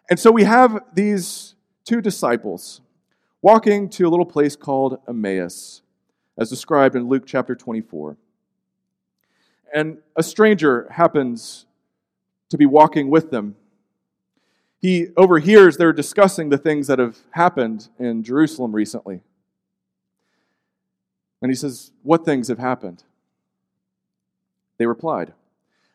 And 0.09 0.19
so 0.19 0.33
we 0.33 0.45
have 0.45 0.83
these 0.93 1.55
two 1.85 2.01
disciples 2.01 2.81
walking 3.43 3.89
to 3.91 4.07
a 4.07 4.11
little 4.11 4.27
place 4.27 4.57
called 4.57 4.99
Emmaus, 5.09 5.83
as 6.37 6.51
described 6.51 6.97
in 6.97 7.09
Luke 7.09 7.25
chapter 7.27 7.55
24. 7.55 8.17
And 9.73 9.99
a 10.17 10.23
stranger 10.23 10.89
happens 10.91 11.67
to 12.49 12.59
be 12.59 12.67
walking 12.67 13.09
with 13.09 13.31
them. 13.31 13.57
He 14.81 15.09
overhears 15.17 15.77
they're 15.77 15.93
discussing 15.93 16.49
the 16.49 16.59
things 16.59 16.87
that 16.87 16.99
have 16.99 17.19
happened 17.33 17.89
in 17.99 18.23
Jerusalem 18.23 18.75
recently. 18.75 19.21
And 21.43 21.51
he 21.51 21.57
says, 21.57 21.93
What 22.03 22.25
things 22.25 22.49
have 22.49 22.59
happened? 22.59 23.05
They 24.79 24.87
replied, 24.87 25.35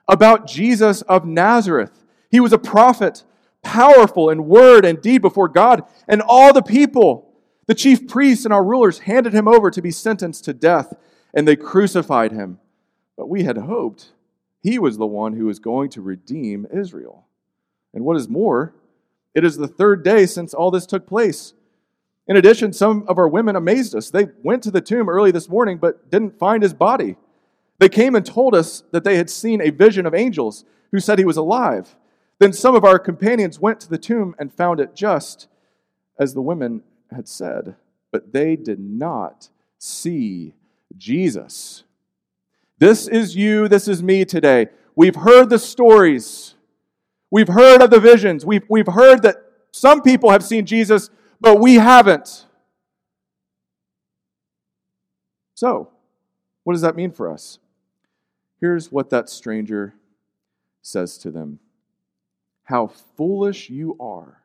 About 0.08 0.48
Jesus 0.48 1.02
of 1.04 1.26
Nazareth. 1.26 2.04
He 2.30 2.40
was 2.40 2.54
a 2.54 2.60
prophet, 2.60 3.24
powerful 3.64 4.30
in 4.30 4.48
word 4.48 4.86
and 4.86 5.02
deed 5.02 5.22
before 5.22 5.48
God 5.48 5.84
and 6.08 6.22
all 6.22 6.54
the 6.54 6.62
people. 6.62 7.32
The 7.68 7.76
chief 7.76 8.08
priests 8.08 8.46
and 8.46 8.54
our 8.54 8.64
rulers 8.64 9.00
handed 9.00 9.34
him 9.34 9.48
over 9.48 9.72
to 9.72 9.82
be 9.82 9.90
sentenced 9.90 10.46
to 10.46 10.54
death, 10.54 10.94
and 11.34 11.48
they 11.48 11.56
crucified 11.56 12.32
him. 12.32 12.60
But 13.18 13.30
we 13.30 13.44
had 13.44 13.58
hoped 13.58 14.12
he 14.62 14.78
was 14.78 14.98
the 14.98 15.08
one 15.08 15.34
who 15.34 15.46
was 15.46 15.58
going 15.58 15.90
to 15.92 16.02
redeem 16.02 16.68
Israel. 16.72 17.25
And 17.96 18.06
what 18.06 18.18
is 18.18 18.30
more, 18.30 18.76
it 19.34 19.44
is 19.44 19.58
the 19.58 19.68
third 19.68 20.04
day 20.04 20.26
since 20.28 20.54
all 20.54 20.70
this 20.70 20.86
took 20.86 21.08
place. 21.08 21.54
In 22.28 22.38
addition, 22.38 22.74
some 22.74 23.06
of 23.08 23.18
our 23.18 23.28
women 23.28 23.56
amazed 23.56 23.96
us. 23.96 24.10
They 24.10 24.28
went 24.44 24.62
to 24.64 24.72
the 24.72 24.82
tomb 24.82 25.10
early 25.10 25.32
this 25.32 25.50
morning 25.50 25.78
but 25.78 26.12
didn't 26.12 26.38
find 26.38 26.62
his 26.62 26.74
body. 26.74 27.16
They 27.80 27.90
came 27.90 28.16
and 28.16 28.26
told 28.26 28.54
us 28.56 28.84
that 28.92 29.04
they 29.04 29.18
had 29.18 29.30
seen 29.30 29.62
a 29.62 29.70
vision 29.70 30.06
of 30.06 30.14
angels 30.14 30.66
who 30.92 31.00
said 31.00 31.20
he 31.20 31.26
was 31.26 31.38
alive. 31.38 31.96
Then 32.40 32.54
some 32.54 32.76
of 32.76 32.84
our 32.84 33.00
companions 33.00 33.60
went 33.60 33.80
to 33.82 33.90
the 33.90 33.98
tomb 33.98 34.36
and 34.40 34.54
found 34.54 34.80
it 34.80 34.96
just 34.96 35.48
as 36.20 36.34
the 36.34 36.42
women 36.42 36.84
had 37.14 37.28
said, 37.28 37.76
but 38.12 38.34
they 38.34 38.56
did 38.56 38.80
not 38.80 39.50
see 39.78 40.54
Jesus. 40.98 41.84
This 42.78 43.08
is 43.08 43.36
you, 43.36 43.68
this 43.68 43.88
is 43.88 44.04
me 44.04 44.26
today. 44.26 44.68
We've 44.96 45.16
heard 45.16 45.50
the 45.50 45.60
stories, 45.60 46.55
we've 47.32 47.48
heard 47.48 47.82
of 47.82 47.90
the 47.90 48.00
visions, 48.00 48.46
we've, 48.46 48.66
we've 48.70 48.88
heard 48.88 49.22
that 49.24 49.38
some 49.72 50.02
people 50.02 50.32
have 50.32 50.44
seen 50.44 50.66
Jesus, 50.66 51.10
but 51.42 51.60
we 51.60 51.76
haven't. 51.76 52.46
So, 55.54 55.90
what 56.64 56.74
does 56.74 56.82
that 56.82 56.96
mean 56.96 57.12
for 57.12 57.30
us? 57.30 57.60
Here's 58.60 58.92
what 58.92 59.10
that 59.10 59.30
stranger 59.30 59.96
says 60.82 61.18
to 61.20 61.32
them 61.32 61.60
How 62.64 62.88
foolish 62.88 63.70
you 63.70 63.96
are, 64.00 64.42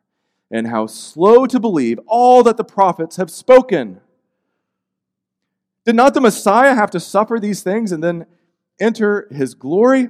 and 0.50 0.66
how 0.66 0.86
slow 0.86 1.46
to 1.46 1.60
believe 1.60 1.98
all 2.06 2.42
that 2.42 2.56
the 2.56 2.64
prophets 2.64 3.16
have 3.16 3.30
spoken. 3.30 4.00
Did 5.84 5.96
not 5.96 6.14
the 6.14 6.20
Messiah 6.20 6.74
have 6.74 6.90
to 6.90 7.00
suffer 7.00 7.38
these 7.40 7.62
things 7.62 7.90
and 7.92 8.04
then 8.04 8.26
enter 8.78 9.26
his 9.30 9.54
glory? 9.54 10.08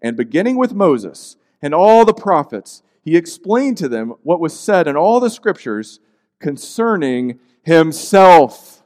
And 0.00 0.16
beginning 0.16 0.56
with 0.56 0.74
Moses 0.74 1.36
and 1.62 1.74
all 1.74 2.04
the 2.04 2.12
prophets, 2.12 2.82
he 3.04 3.16
explained 3.16 3.78
to 3.78 3.88
them 3.88 4.14
what 4.22 4.40
was 4.40 4.58
said 4.58 4.86
in 4.86 4.96
all 4.96 5.20
the 5.20 5.30
scriptures 5.30 6.00
concerning 6.40 7.38
himself. 7.62 8.82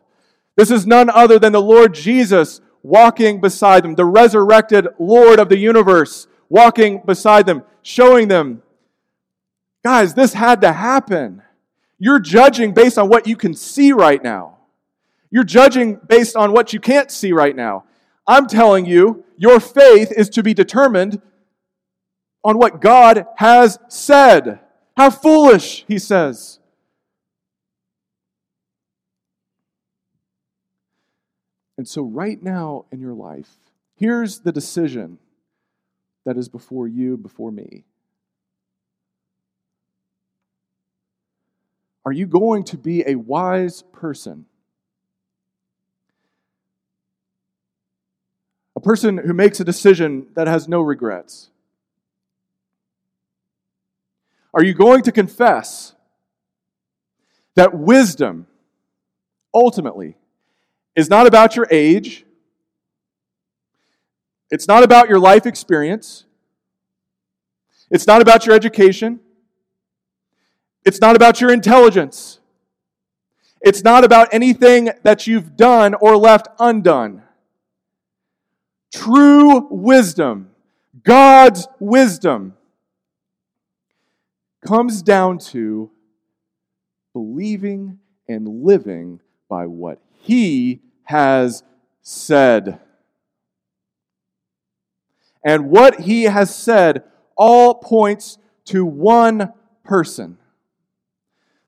This 0.57 0.71
is 0.71 0.87
none 0.87 1.11
other 1.11 1.39
than 1.39 1.53
the 1.53 1.61
Lord 1.61 1.95
Jesus 1.95 2.61
walking 2.83 3.41
beside 3.41 3.83
them, 3.83 3.95
the 3.95 4.05
resurrected 4.05 4.87
Lord 4.99 5.39
of 5.39 5.49
the 5.49 5.59
universe 5.59 6.29
walking 6.49 7.03
beside 7.05 7.47
them, 7.47 7.63
showing 7.83 8.29
them, 8.29 8.63
guys, 9.83 10.15
this 10.15 10.35
had 10.35 10.61
to 10.61 10.73
happen. 10.73 11.43
You're 11.99 12.21
judging 12.21 12.73
based 12.73 12.99
on 12.99 13.09
what 13.09 13.27
you 13.27 13.37
can 13.37 13.55
see 13.55 13.93
right 13.93 14.23
now. 14.23 14.59
You're 15.31 15.45
judging 15.45 15.97
based 15.97 16.37
on 16.37 16.53
what 16.53 16.73
you 16.73 16.81
can't 16.81 17.11
see 17.11 17.33
right 17.33 17.57
now. 17.57 17.85
I'm 18.27 18.47
telling 18.47 18.87
you, 18.87 19.25
your 19.37 19.61
faith 19.61 20.13
is 20.13 20.29
to 20.31 20.43
be 20.43 20.55
determined 20.55 21.21
on 22.47 22.59
what 22.59 22.81
God 22.81 23.27
has 23.39 23.77
said. 23.89 24.61
How 24.97 25.11
foolish, 25.11 25.85
he 25.89 25.99
says. 25.99 26.61
And 31.77 31.89
so, 31.89 32.03
right 32.03 32.41
now 32.41 32.85
in 32.93 33.01
your 33.01 33.15
life, 33.15 33.51
here's 33.97 34.39
the 34.39 34.53
decision 34.53 35.19
that 36.25 36.39
is 36.39 36.49
before 36.49 36.87
you, 36.87 37.17
before 37.17 37.51
me. 37.51 37.83
Are 42.05 42.13
you 42.13 42.27
going 42.27 42.63
to 42.65 42.79
be 42.79 43.03
a 43.05 43.17
wise 43.17 43.83
person? 43.93 44.47
A 48.77 48.81
person 48.81 49.19
who 49.19 49.35
makes 49.35 49.59
a 49.59 49.65
decision 49.65 50.29
that 50.35 50.47
has 50.47 50.69
no 50.69 50.81
regrets? 50.81 51.51
Are 54.57 54.65
you 54.65 54.73
going 54.73 55.03
to 55.03 55.13
confess 55.13 55.95
that 57.57 57.75
wisdom 57.75 58.47
ultimately 59.55 60.17
is 60.97 61.11
not 61.11 61.27
about 61.27 61.57
your 61.57 61.69
age? 61.71 62.25
It's 64.51 64.67
not 64.67 64.83
about 64.83 65.11
your 65.11 65.19
life 65.19 65.45
experience. 65.45 66.25
It's 67.91 68.07
not 68.07 68.23
about 68.23 68.47
your 68.47 68.55
education. 68.55 69.21
It's 70.87 71.03
not 71.03 71.17
about 71.17 71.39
your 71.39 71.53
intelligence. 71.53 72.41
It's 73.61 73.85
not 73.85 74.05
about 74.05 74.33
anything 74.33 74.89
that 75.03 75.27
you've 75.27 75.55
done 75.55 75.95
or 76.01 76.17
left 76.17 76.49
undone. 76.59 77.23
True 78.95 79.69
wisdom, 79.69 80.49
God's 81.03 81.69
wisdom, 81.79 82.56
comes 84.67 85.03
down 85.03 85.39
to 85.39 85.91
believing 87.13 87.99
and 88.29 88.65
living 88.65 89.21
by 89.49 89.67
what 89.67 90.01
He 90.21 90.81
has 91.05 91.63
said. 92.03 92.81
And 95.45 95.71
what 95.71 96.01
He 96.01 96.25
has 96.25 96.55
said 96.55 97.05
all 97.37 97.75
points 97.75 98.39
to 98.67 98.85
one 98.85 99.53
person. 99.85 100.39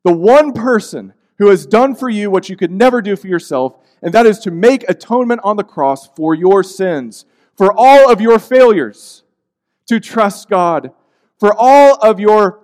The 0.05 0.13
one 0.13 0.53
person 0.53 1.15
who 1.39 1.49
has 1.49 1.67
done 1.67 1.95
for 1.95 2.09
you 2.09 2.31
what 2.31 2.49
you 2.49 2.57
could 2.57 2.71
never 2.71 3.01
do 3.01 3.15
for 3.15 3.29
yourself, 3.29 3.77
and 4.03 4.13
that 4.13 4.27
is 4.27 4.39
to 4.41 4.51
make 4.51 4.89
atonement 4.89 5.41
on 5.45 5.57
the 5.57 5.65
cross 5.65 6.09
for 6.17 6.35
your 6.35 6.63
sins, 6.63 7.25
for 7.57 7.73
all 7.77 8.11
of 8.11 8.21
your 8.21 8.39
failures, 8.39 9.23
to 9.87 10.01
trust 10.01 10.49
God, 10.49 10.91
for 11.39 11.55
all 11.57 11.95
of 12.03 12.19
your 12.19 12.61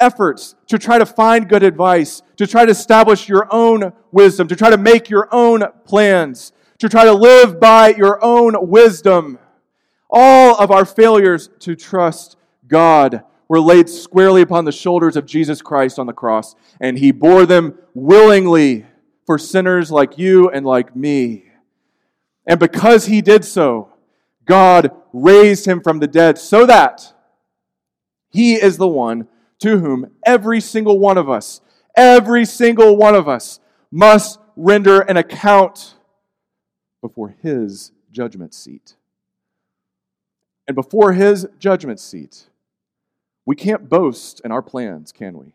efforts 0.00 0.54
to 0.66 0.78
try 0.78 0.98
to 0.98 1.06
find 1.06 1.48
good 1.48 1.62
advice, 1.62 2.22
to 2.36 2.46
try 2.46 2.64
to 2.64 2.70
establish 2.70 3.28
your 3.28 3.46
own 3.50 3.92
wisdom, 4.12 4.48
to 4.48 4.56
try 4.56 4.70
to 4.70 4.78
make 4.78 5.10
your 5.10 5.28
own 5.32 5.62
plans, 5.84 6.52
to 6.78 6.88
try 6.88 7.04
to 7.04 7.12
live 7.12 7.58
by 7.60 7.88
your 7.90 8.22
own 8.24 8.54
wisdom. 8.68 9.38
All 10.10 10.56
of 10.56 10.70
our 10.70 10.84
failures 10.84 11.50
to 11.60 11.74
trust 11.74 12.36
God 12.66 13.22
were 13.48 13.60
laid 13.60 13.88
squarely 13.88 14.42
upon 14.42 14.64
the 14.64 14.72
shoulders 14.72 15.16
of 15.16 15.26
Jesus 15.26 15.62
Christ 15.62 15.98
on 15.98 16.06
the 16.06 16.12
cross, 16.12 16.54
and 16.80 16.98
he 16.98 17.12
bore 17.12 17.46
them 17.46 17.78
willingly 17.94 18.86
for 19.26 19.38
sinners 19.38 19.90
like 19.90 20.18
you 20.18 20.48
and 20.50 20.64
like 20.64 20.94
me. 20.94 21.44
And 22.46 22.58
because 22.58 23.06
he 23.06 23.20
did 23.20 23.44
so, 23.44 23.92
God 24.44 24.90
raised 25.12 25.66
him 25.66 25.82
from 25.82 25.98
the 25.98 26.06
dead 26.06 26.38
so 26.38 26.64
that 26.64 27.12
he 28.30 28.54
is 28.54 28.76
the 28.76 28.88
one 28.88 29.28
to 29.60 29.78
whom 29.78 30.10
every 30.24 30.60
single 30.60 30.98
one 30.98 31.18
of 31.18 31.28
us, 31.28 31.60
every 31.96 32.44
single 32.44 32.96
one 32.96 33.14
of 33.14 33.28
us 33.28 33.60
must 33.90 34.38
render 34.56 35.00
an 35.00 35.16
account 35.16 35.94
before 37.00 37.34
his 37.42 37.92
judgment 38.10 38.54
seat. 38.54 38.96
And 40.66 40.74
before 40.74 41.12
his 41.12 41.46
judgment 41.58 41.98
seat, 41.98 42.48
we 43.46 43.56
can't 43.56 43.88
boast 43.88 44.40
in 44.44 44.52
our 44.52 44.60
plans, 44.60 45.12
can 45.12 45.38
we? 45.38 45.54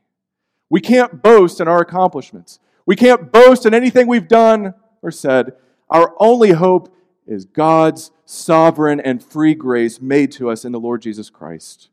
We 0.69 0.81
can't 0.81 1.21
boast 1.21 1.61
in 1.61 1.67
our 1.67 1.79
accomplishments. 1.79 2.59
We 2.85 2.95
can't 2.95 3.31
boast 3.31 3.65
in 3.67 3.73
anything 3.73 4.07
we've 4.07 4.27
done 4.27 4.73
or 5.03 5.11
said. 5.11 5.53
Our 5.89 6.15
only 6.19 6.51
hope 6.51 6.95
is 7.27 7.45
God's 7.45 8.11
sovereign 8.25 8.99
and 8.99 9.23
free 9.23 9.53
grace 9.53 10.01
made 10.01 10.31
to 10.33 10.49
us 10.49 10.65
in 10.65 10.71
the 10.71 10.79
Lord 10.79 11.03
Jesus 11.03 11.29
Christ. 11.29 11.89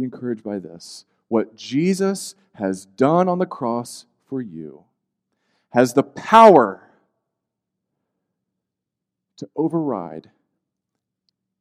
Be 0.00 0.04
encouraged 0.04 0.42
by 0.42 0.58
this. 0.58 1.04
What 1.28 1.54
Jesus 1.54 2.34
has 2.54 2.86
done 2.86 3.28
on 3.28 3.38
the 3.38 3.44
cross 3.44 4.06
for 4.30 4.40
you 4.40 4.84
has 5.74 5.92
the 5.92 6.02
power 6.02 6.88
to 9.36 9.46
override 9.54 10.30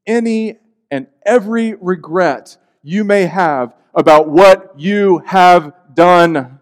any 0.07 0.57
and 0.89 1.07
every 1.25 1.73
regret 1.73 2.55
you 2.81 3.03
may 3.03 3.25
have 3.25 3.75
about 3.93 4.29
what 4.29 4.79
you 4.79 5.21
have 5.25 5.73
done. 5.93 6.59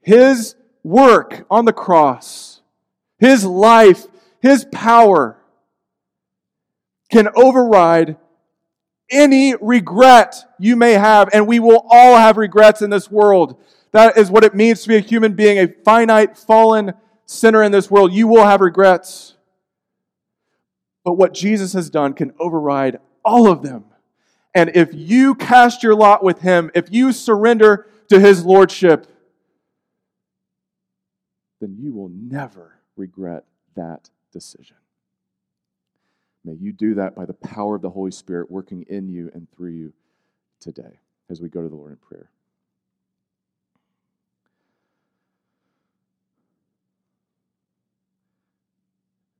His 0.00 0.54
work 0.82 1.44
on 1.50 1.66
the 1.66 1.74
cross, 1.74 2.62
His 3.18 3.44
life, 3.44 4.06
His 4.40 4.64
power 4.72 5.36
can 7.10 7.28
override 7.36 8.16
any 9.12 9.54
regret 9.60 10.44
you 10.58 10.74
may 10.74 10.94
have, 10.94 11.28
and 11.32 11.46
we 11.46 11.60
will 11.60 11.86
all 11.88 12.16
have 12.16 12.36
regrets 12.36 12.82
in 12.82 12.90
this 12.90 13.10
world. 13.10 13.62
That 13.92 14.16
is 14.16 14.30
what 14.30 14.42
it 14.42 14.54
means 14.54 14.82
to 14.82 14.88
be 14.88 14.96
a 14.96 15.00
human 15.00 15.34
being, 15.34 15.58
a 15.58 15.68
finite, 15.84 16.36
fallen 16.36 16.94
sinner 17.26 17.62
in 17.62 17.70
this 17.70 17.90
world. 17.90 18.12
You 18.12 18.26
will 18.26 18.44
have 18.44 18.60
regrets. 18.60 19.36
But 21.04 21.14
what 21.14 21.34
Jesus 21.34 21.72
has 21.74 21.90
done 21.90 22.14
can 22.14 22.32
override 22.40 22.98
all 23.24 23.50
of 23.50 23.62
them. 23.62 23.84
And 24.54 24.70
if 24.74 24.90
you 24.92 25.34
cast 25.34 25.82
your 25.82 25.94
lot 25.94 26.22
with 26.22 26.40
Him, 26.40 26.70
if 26.74 26.92
you 26.92 27.12
surrender 27.12 27.86
to 28.08 28.20
His 28.20 28.44
Lordship, 28.44 29.06
then 31.60 31.76
you 31.78 31.92
will 31.92 32.10
never 32.10 32.80
regret 32.96 33.44
that 33.76 34.10
decision. 34.32 34.76
May 36.44 36.54
you 36.54 36.72
do 36.72 36.94
that 36.94 37.14
by 37.14 37.24
the 37.24 37.34
power 37.34 37.76
of 37.76 37.82
the 37.82 37.90
Holy 37.90 38.10
Spirit 38.10 38.50
working 38.50 38.84
in 38.88 39.08
you 39.08 39.30
and 39.34 39.46
through 39.50 39.70
you 39.70 39.92
today 40.60 40.98
as 41.30 41.40
we 41.40 41.48
go 41.48 41.62
to 41.62 41.68
the 41.68 41.74
Lord 41.74 41.92
in 41.92 41.98
prayer. 41.98 42.30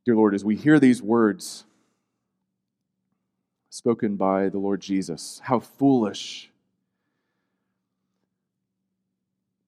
Dear 0.04 0.16
Lord, 0.16 0.34
as 0.34 0.44
we 0.44 0.56
hear 0.56 0.80
these 0.80 1.00
words 1.00 1.64
spoken 3.70 4.16
by 4.16 4.48
the 4.48 4.58
Lord 4.58 4.80
Jesus, 4.80 5.40
how 5.44 5.58
foolish. 5.58 6.50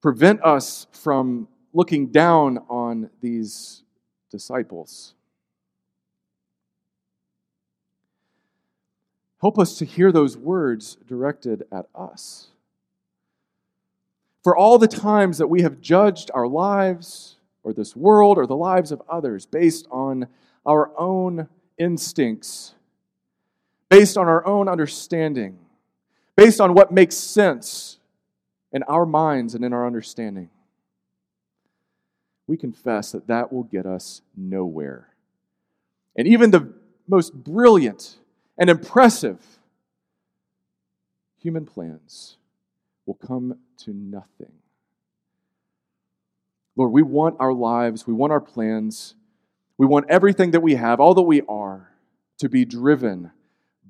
Prevent 0.03 0.45
us 0.45 0.87
from 0.93 1.49
looking 1.73 2.09
down 2.09 2.59
on 2.69 3.11
these 3.21 3.83
disciples. 4.31 5.15
Help 9.45 9.59
us 9.59 9.77
to 9.77 9.85
hear 9.85 10.11
those 10.11 10.39
words 10.39 10.97
directed 11.07 11.65
at 11.71 11.85
us. 11.95 12.47
For 14.43 14.57
all 14.57 14.79
the 14.79 14.89
times 14.89 15.37
that 15.37 15.49
we 15.49 15.61
have 15.61 15.83
judged 15.83 16.31
our 16.33 16.49
lives, 16.49 17.37
or 17.63 17.75
this 17.75 17.95
world, 17.95 18.39
or 18.39 18.47
the 18.47 18.57
lives 18.57 18.91
of 18.91 19.03
others 19.07 19.45
based 19.45 19.87
on 19.91 20.29
our 20.65 20.91
own 20.99 21.47
instincts, 21.77 22.73
based 23.91 24.17
on 24.17 24.29
our 24.29 24.47
own 24.47 24.67
understanding, 24.67 25.59
based 26.37 26.59
on 26.59 26.73
what 26.73 26.91
makes 26.91 27.15
sense 27.15 27.99
in 28.73 28.83
our 28.85 29.05
minds 29.05 29.55
and 29.55 29.63
in 29.63 29.75
our 29.75 29.87
understanding 29.87 30.49
we 32.47 32.57
confess 32.57 33.13
that 33.13 33.27
that 33.27 33.53
will 33.53 33.65
get 33.65 33.85
us 33.85 34.23
nowhere. 34.35 35.09
And 36.17 36.27
even 36.27 36.51
the 36.51 36.73
most 37.07 37.35
brilliant 37.35 38.17
and 38.59 38.71
impressive 38.71 39.41
human 41.41 41.67
plans 41.67 42.37
will 43.07 43.15
come 43.15 43.59
to 43.79 43.93
nothing. 43.93 44.53
Lord, 46.77 46.93
we 46.93 47.03
want 47.03 47.37
our 47.39 47.53
lives, 47.53 48.07
we 48.07 48.15
want 48.15 48.33
our 48.33 48.41
plans, 48.41 49.15
we 49.79 49.87
want 49.87 50.07
everything 50.09 50.53
that 50.53 50.61
we 50.61 50.75
have, 50.75 51.01
all 51.01 51.15
that 51.15 51.23
we 51.23 51.43
are, 51.43 51.91
to 52.39 52.49
be 52.49 52.65
driven 52.65 53.31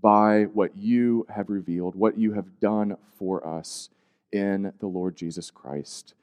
by 0.02 0.44
what 0.44 0.76
you 0.76 1.26
have 1.34 1.48
revealed, 1.48 1.94
what 1.94 2.18
you 2.18 2.32
have 2.32 2.60
done 2.60 2.96
for 3.18 3.46
us 3.46 3.88
in 4.32 4.72
the 4.80 4.86
Lord 4.86 5.16
Jesus 5.16 5.50
Christ. 5.50 6.14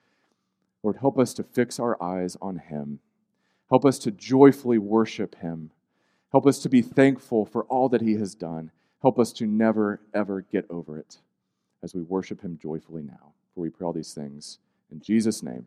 Lord, 0.84 0.98
help 0.98 1.18
us 1.18 1.34
to 1.36 1.44
fix 1.44 1.80
our 1.80 2.02
eyes 2.02 2.38
on 2.42 2.58
Him. 2.58 3.00
Help 3.70 3.86
us 3.86 3.98
to 4.00 4.12
joyfully 4.12 4.78
worship 4.78 5.36
Him. 5.39 5.72
Help 6.32 6.48
us 6.48 6.60
to 6.60 6.70
be 6.70 6.82
thankful 6.82 7.46
for 7.46 7.64
all 7.66 7.90
that 7.90 8.02
He 8.02 8.16
has 8.16 8.36
done. 8.36 8.72
Help 9.02 9.20
us 9.20 9.34
to 9.34 9.46
never, 9.46 10.00
ever 10.14 10.42
get 10.42 10.66
over 10.70 10.98
it 10.98 11.18
as 11.84 11.94
we 11.94 12.02
worship 12.02 12.42
Him 12.42 12.58
joyfully 12.62 13.04
now. 13.04 13.34
For 13.54 13.62
we 13.62 13.70
pray 13.70 13.86
all 13.86 13.94
these 13.94 14.14
things 14.14 14.60
in 14.92 15.02
Jesus' 15.02 15.44
name. 15.44 15.66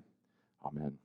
Amen. 0.65 0.99